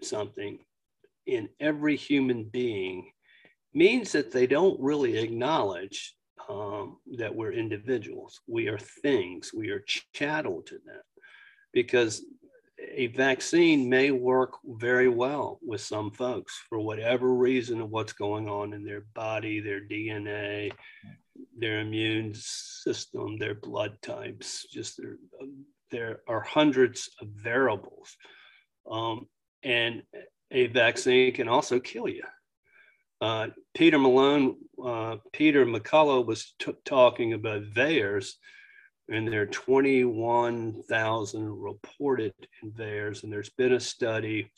something 0.02 0.60
in 1.26 1.50
every 1.60 1.95
human 1.95 2.45
being 2.45 3.12
means 3.73 4.12
that 4.12 4.32
they 4.32 4.47
don't 4.47 4.80
really 4.80 5.17
acknowledge 5.17 6.15
um, 6.50 6.97
that 7.17 7.34
we're 7.34 7.52
individuals. 7.52 8.39
We 8.47 8.67
are 8.67 8.78
things, 8.78 9.52
we 9.54 9.69
are 9.69 9.84
chattel 10.13 10.62
to 10.63 10.76
them 10.86 11.02
because 11.73 12.23
a 12.80 13.08
vaccine 13.08 13.90
may 13.90 14.12
work 14.12 14.54
very 14.66 15.10
well 15.10 15.60
with 15.66 15.82
some 15.82 16.12
folks 16.12 16.62
for 16.70 16.80
whatever 16.80 17.34
reason 17.34 17.82
of 17.82 17.90
what's 17.90 18.13
going 18.13 18.48
on 18.48 18.74
in 18.74 18.84
their 18.84 19.06
body, 19.13 19.60
their 19.60 19.82
DNA, 19.82 20.72
their 21.58 21.80
immune 21.80 22.34
system, 22.36 23.38
their 23.38 23.56
blood 23.56 23.98
types. 24.02 24.68
Just 24.72 24.98
there, 24.98 25.18
there 25.92 26.20
are 26.28 26.42
hundreds 26.42 27.10
of 27.22 27.28
variables. 27.30 28.16
Um, 28.90 29.28
and 29.63 30.04
a 30.52 30.68
vaccine 30.68 31.34
can 31.34 31.48
also 31.48 31.80
kill 31.80 32.08
you. 32.08 32.24
Uh, 33.20 33.48
Peter 33.74 33.98
Malone, 33.98 34.56
uh, 34.84 35.18
Peter 35.34 35.66
McCullough 35.66 36.26
was 36.26 36.54
t- 36.60 36.72
talking 36.86 37.34
about 37.34 37.63
VAERS, 37.74 38.34
and 39.10 39.28
there 39.28 39.41
are 39.41 39.48
21,000 39.48 41.62
reported 41.62 42.34
in 42.62 42.72
VAERS, 42.72 43.24
and 43.24 43.32
there's 43.32 43.50
been 43.50 43.74
a 43.74 43.80
study 43.80 44.52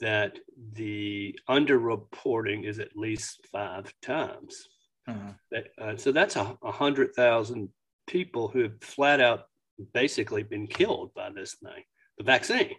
that 0.00 0.38
the 0.72 1.38
underreporting 1.48 2.64
is 2.64 2.78
at 2.78 2.96
least 2.96 3.46
five 3.50 3.92
times. 4.02 4.68
Uh-huh. 5.08 5.32
That, 5.50 5.68
uh, 5.80 5.96
so 5.96 6.12
that's 6.12 6.36
a, 6.36 6.58
a 6.62 6.72
hundred 6.72 7.14
thousand 7.14 7.68
people 8.06 8.48
who 8.48 8.62
have 8.62 8.82
flat 8.82 9.20
out 9.20 9.46
basically 9.92 10.42
been 10.42 10.66
killed 10.66 11.12
by 11.14 11.30
this 11.30 11.56
thing, 11.62 11.84
the 12.18 12.24
vaccine. 12.24 12.74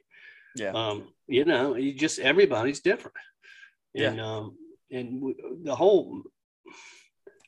Yeah. 0.56 0.72
Um, 0.72 1.10
you 1.28 1.46
know, 1.46 1.76
you 1.76 1.94
just 1.94 2.20
everybody's 2.20 2.80
different. 2.80 3.18
And, 3.96 4.18
yeah. 4.18 4.26
um, 4.26 4.58
and 4.92 5.22
we, 5.22 5.36
the 5.64 5.76
whole 5.76 6.24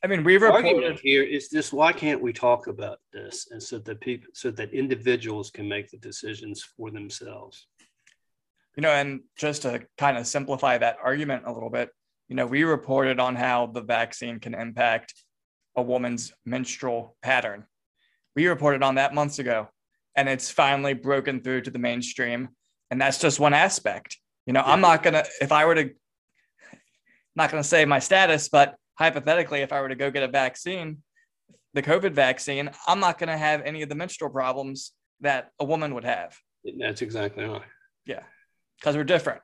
I 0.04 0.08
mean, 0.08 0.24
we 0.24 0.38
reported 0.38 0.68
argument 0.68 1.00
here 1.02 1.24
is 1.24 1.50
this: 1.50 1.74
why 1.74 1.92
can't 1.92 2.22
we 2.22 2.32
talk 2.32 2.68
about 2.68 3.00
this, 3.12 3.48
and 3.52 3.62
so 3.62 3.80
that 3.80 4.00
people, 4.00 4.30
so 4.34 4.50
that 4.52 4.74
individuals 4.74 5.52
can 5.52 5.68
make 5.68 5.92
the 5.92 5.98
decisions 5.98 6.64
for 6.64 6.90
themselves. 6.90 7.68
You 8.78 8.82
know, 8.82 8.92
and 8.92 9.22
just 9.38 9.64
to 9.64 9.86
kind 9.98 10.18
of 10.18 10.26
simplify 10.26 10.78
that 10.78 10.98
argument 11.04 11.44
a 11.46 11.52
little 11.52 11.70
bit, 11.70 11.90
you 12.30 12.36
know, 12.36 12.46
we 12.46 12.64
reported 12.64 13.20
on 13.20 13.36
how 13.36 13.68
the 13.68 13.82
vaccine 13.82 14.40
can 14.40 14.54
impact 14.54 15.14
a 15.76 15.82
woman's 15.82 16.32
menstrual 16.46 17.18
pattern. 17.22 17.66
We 18.36 18.48
reported 18.48 18.84
on 18.84 18.96
that 18.96 19.14
months 19.14 19.40
ago, 19.40 19.68
and 20.16 20.30
it's 20.30 20.50
finally 20.50 20.94
broken 20.94 21.42
through 21.42 21.62
to 21.62 21.72
the 21.72 21.80
mainstream. 21.80 22.50
And 22.90 23.02
that's 23.02 23.20
just 23.20 23.40
one 23.40 23.54
aspect. 23.54 24.18
You 24.46 24.54
know, 24.54 24.64
yeah. 24.66 24.72
I'm 24.72 24.82
not 24.82 25.04
gonna 25.04 25.26
if 25.42 25.52
I 25.52 25.66
were 25.66 25.76
to 25.76 25.90
not 27.36 27.52
gonna 27.52 27.64
say 27.64 27.84
my 27.84 28.00
status, 28.00 28.48
but 28.48 28.76
hypothetically, 29.00 29.62
if 29.62 29.72
I 29.72 29.82
were 29.82 29.90
to 29.90 29.96
go 29.96 30.12
get 30.12 30.24
a 30.24 30.28
vaccine, 30.28 30.98
the 31.74 31.82
COVID 31.82 32.12
vaccine, 32.12 32.70
I'm 32.86 33.00
not 33.00 33.18
going 33.18 33.30
to 33.30 33.38
have 33.38 33.62
any 33.62 33.82
of 33.82 33.90
the 33.90 33.96
menstrual 33.96 34.30
problems 34.30 34.92
that 35.22 35.52
a 35.60 35.66
woman 35.66 35.96
would 35.96 36.04
have. 36.04 36.38
That's 36.78 37.02
exactly 37.02 37.46
right. 37.46 37.62
Yeah, 38.06 38.24
because 38.80 38.96
we're 38.96 39.06
different, 39.06 39.42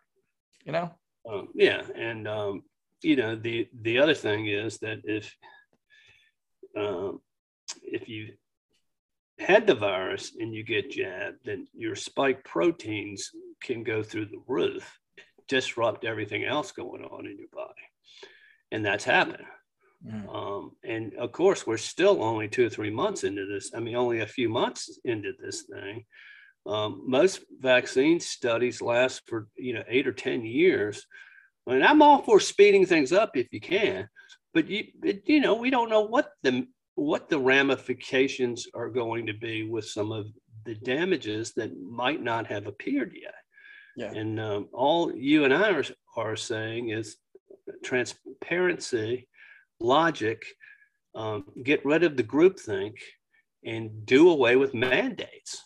you 0.65 0.73
know. 0.73 0.93
Um, 1.29 1.47
yeah, 1.55 1.81
and 1.95 2.27
um, 2.27 2.63
you 3.01 3.15
know 3.15 3.35
the 3.35 3.67
the 3.81 3.99
other 3.99 4.13
thing 4.13 4.47
is 4.47 4.77
that 4.79 5.01
if 5.05 5.33
um, 6.77 7.21
if 7.81 8.09
you 8.09 8.33
had 9.39 9.65
the 9.65 9.75
virus 9.75 10.33
and 10.37 10.53
you 10.53 10.63
get 10.63 10.91
jabbed, 10.91 11.37
then 11.45 11.67
your 11.73 11.95
spike 11.95 12.43
proteins 12.43 13.31
can 13.63 13.83
go 13.83 14.03
through 14.03 14.25
the 14.25 14.43
roof, 14.47 14.99
disrupt 15.47 16.05
everything 16.05 16.43
else 16.43 16.71
going 16.71 17.03
on 17.03 17.25
in 17.25 17.37
your 17.37 17.49
body 17.53 17.81
and 18.75 18.85
that's 18.85 19.05
happened. 19.05 19.45
Mm. 20.05 20.35
Um, 20.35 20.71
and 20.83 21.13
of 21.15 21.31
course, 21.31 21.65
we're 21.65 21.77
still 21.77 22.21
only 22.21 22.49
two 22.49 22.65
or 22.65 22.69
three 22.69 22.89
months 22.89 23.23
into 23.23 23.45
this. 23.45 23.71
I 23.73 23.79
mean, 23.79 23.95
only 23.95 24.19
a 24.19 24.27
few 24.27 24.49
months 24.49 24.99
into 25.05 25.31
this 25.41 25.63
thing. 25.63 26.03
Um, 26.67 27.03
most 27.07 27.39
vaccine 27.61 28.19
studies 28.19 28.81
last 28.81 29.21
for 29.27 29.47
you 29.55 29.73
know 29.73 29.83
eight 29.87 30.07
or 30.07 30.11
ten 30.11 30.45
years. 30.45 31.07
And 31.67 31.83
I'm 31.83 32.01
all 32.01 32.21
for 32.21 32.39
speeding 32.39 32.85
things 32.85 33.11
up 33.13 33.31
if 33.35 33.47
you 33.51 33.61
can, 33.61 34.09
but 34.53 34.67
you 34.69 34.83
you 35.25 35.39
know 35.39 35.55
we 35.55 35.69
don't 35.69 35.89
know 35.89 36.01
what 36.01 36.31
the 36.43 36.67
what 36.95 37.29
the 37.29 37.39
ramifications 37.39 38.67
are 38.73 38.89
going 38.89 39.25
to 39.27 39.33
be 39.33 39.63
with 39.63 39.85
some 39.85 40.11
of 40.11 40.27
the 40.65 40.75
damages 40.75 41.53
that 41.53 41.79
might 41.79 42.21
not 42.21 42.45
have 42.47 42.67
appeared 42.67 43.13
yet. 43.15 43.35
Yeah. 43.95 44.19
And 44.19 44.39
um, 44.39 44.67
all 44.73 45.15
you 45.15 45.45
and 45.45 45.53
I 45.53 45.71
are, 45.71 45.85
are 46.17 46.35
saying 46.35 46.89
is 46.89 47.17
transparency, 48.45 49.27
logic, 49.79 50.45
um, 51.13 51.45
get 51.63 51.83
rid 51.85 52.03
of 52.03 52.17
the 52.17 52.23
groupthink, 52.23 52.95
and 53.63 54.05
do 54.05 54.29
away 54.29 54.55
with 54.55 54.73
mandates. 54.73 55.63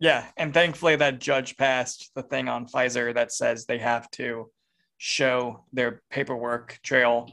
Yeah, 0.00 0.26
and 0.36 0.52
thankfully 0.52 0.96
that 0.96 1.20
judge 1.20 1.56
passed 1.56 2.10
the 2.16 2.22
thing 2.22 2.48
on 2.48 2.66
Pfizer 2.66 3.14
that 3.14 3.32
says 3.32 3.64
they 3.64 3.78
have 3.78 4.10
to 4.12 4.50
show 4.98 5.64
their 5.72 6.02
paperwork 6.10 6.80
trail 6.82 7.30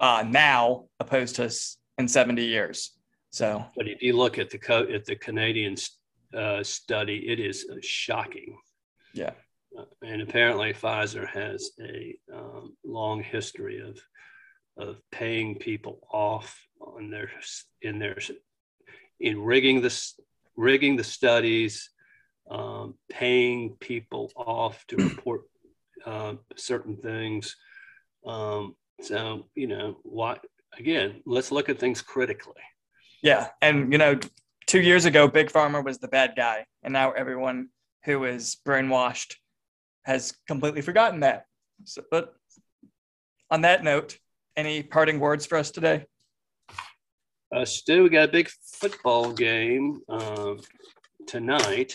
uh, 0.00 0.24
now, 0.26 0.86
opposed 1.00 1.36
to 1.36 1.50
in 1.98 2.08
70 2.08 2.44
years. 2.44 2.92
So, 3.30 3.64
but 3.76 3.88
if 3.88 4.00
you 4.00 4.16
look 4.16 4.38
at 4.38 4.48
the 4.48 4.58
co- 4.58 4.90
at 4.90 5.04
the 5.04 5.16
Canadian 5.16 5.74
uh, 6.34 6.62
study, 6.62 7.28
it 7.28 7.40
is 7.40 7.66
shocking. 7.82 8.56
Yeah 9.12 9.32
and 10.02 10.22
apparently 10.22 10.72
Pfizer 10.72 11.28
has 11.28 11.70
a 11.80 12.16
um, 12.34 12.76
long 12.84 13.22
history 13.22 13.80
of 13.80 13.98
of 14.78 15.00
paying 15.10 15.56
people 15.56 15.98
off 16.12 16.56
on 16.80 17.10
their 17.10 17.30
in 17.82 17.98
their 17.98 18.18
in 19.20 19.40
rigging 19.40 19.80
the 19.80 20.12
rigging 20.56 20.96
the 20.96 21.04
studies, 21.04 21.90
um, 22.50 22.94
paying 23.10 23.76
people 23.80 24.30
off 24.36 24.84
to 24.88 24.96
report 24.96 25.42
uh, 26.06 26.34
certain 26.56 26.96
things. 26.96 27.56
Um, 28.26 28.76
so 29.00 29.48
you 29.54 29.66
know 29.66 29.98
what? 30.02 30.44
Again, 30.78 31.22
let's 31.26 31.50
look 31.50 31.68
at 31.68 31.78
things 31.78 32.02
critically. 32.02 32.62
Yeah, 33.22 33.48
and 33.60 33.92
you 33.92 33.98
know, 33.98 34.18
two 34.66 34.80
years 34.80 35.04
ago, 35.04 35.26
Big 35.26 35.50
Pharma 35.50 35.84
was 35.84 35.98
the 35.98 36.08
bad 36.08 36.34
guy, 36.36 36.66
and 36.82 36.92
now 36.92 37.12
everyone 37.12 37.68
who 38.04 38.24
is 38.24 38.56
brainwashed 38.66 39.34
has 40.08 40.32
completely 40.46 40.80
forgotten 40.80 41.20
that. 41.20 41.44
So, 41.84 42.02
but 42.10 42.34
on 43.50 43.60
that 43.60 43.84
note, 43.84 44.18
any 44.56 44.82
parting 44.82 45.20
words 45.20 45.44
for 45.44 45.58
us 45.58 45.70
today? 45.70 46.06
Uh, 47.54 47.64
Stu, 47.64 48.02
we 48.02 48.08
got 48.08 48.30
a 48.30 48.32
big 48.32 48.48
football 48.48 49.32
game 49.32 50.00
uh, 50.08 50.54
tonight. 51.26 51.94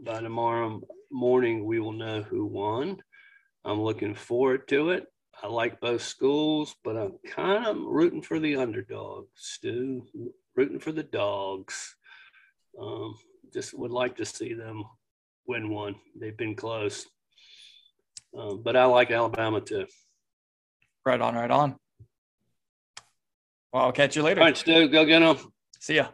By 0.00 0.20
tomorrow 0.20 0.82
morning, 1.10 1.64
we 1.64 1.78
will 1.78 1.92
know 1.92 2.22
who 2.22 2.44
won. 2.44 3.00
I'm 3.64 3.80
looking 3.80 4.16
forward 4.16 4.66
to 4.68 4.90
it. 4.90 5.06
I 5.40 5.46
like 5.46 5.80
both 5.80 6.02
schools, 6.02 6.74
but 6.82 6.96
I'm 6.96 7.14
kind 7.26 7.66
of 7.66 7.76
rooting 7.78 8.22
for 8.22 8.40
the 8.40 8.56
underdog, 8.56 9.26
Stu. 9.34 10.06
Rooting 10.56 10.80
for 10.80 10.92
the 10.92 11.02
dogs. 11.04 11.96
Um, 12.80 13.14
just 13.52 13.78
would 13.78 13.92
like 13.92 14.16
to 14.16 14.24
see 14.24 14.54
them 14.54 14.84
win 15.46 15.68
one. 15.70 15.94
They've 16.18 16.36
been 16.36 16.56
close. 16.56 17.06
Um, 18.36 18.62
but 18.62 18.76
I 18.76 18.84
like 18.86 19.10
Alabama 19.10 19.60
too. 19.60 19.86
Right 21.04 21.20
on, 21.20 21.34
right 21.34 21.50
on. 21.50 21.76
Well, 23.72 23.84
I'll 23.84 23.92
catch 23.92 24.16
you 24.16 24.22
later. 24.22 24.40
All 24.40 24.46
right, 24.46 24.56
Stu, 24.56 24.88
go 24.88 25.04
get 25.04 25.20
them. 25.20 25.36
See 25.80 25.96
ya. 25.96 26.08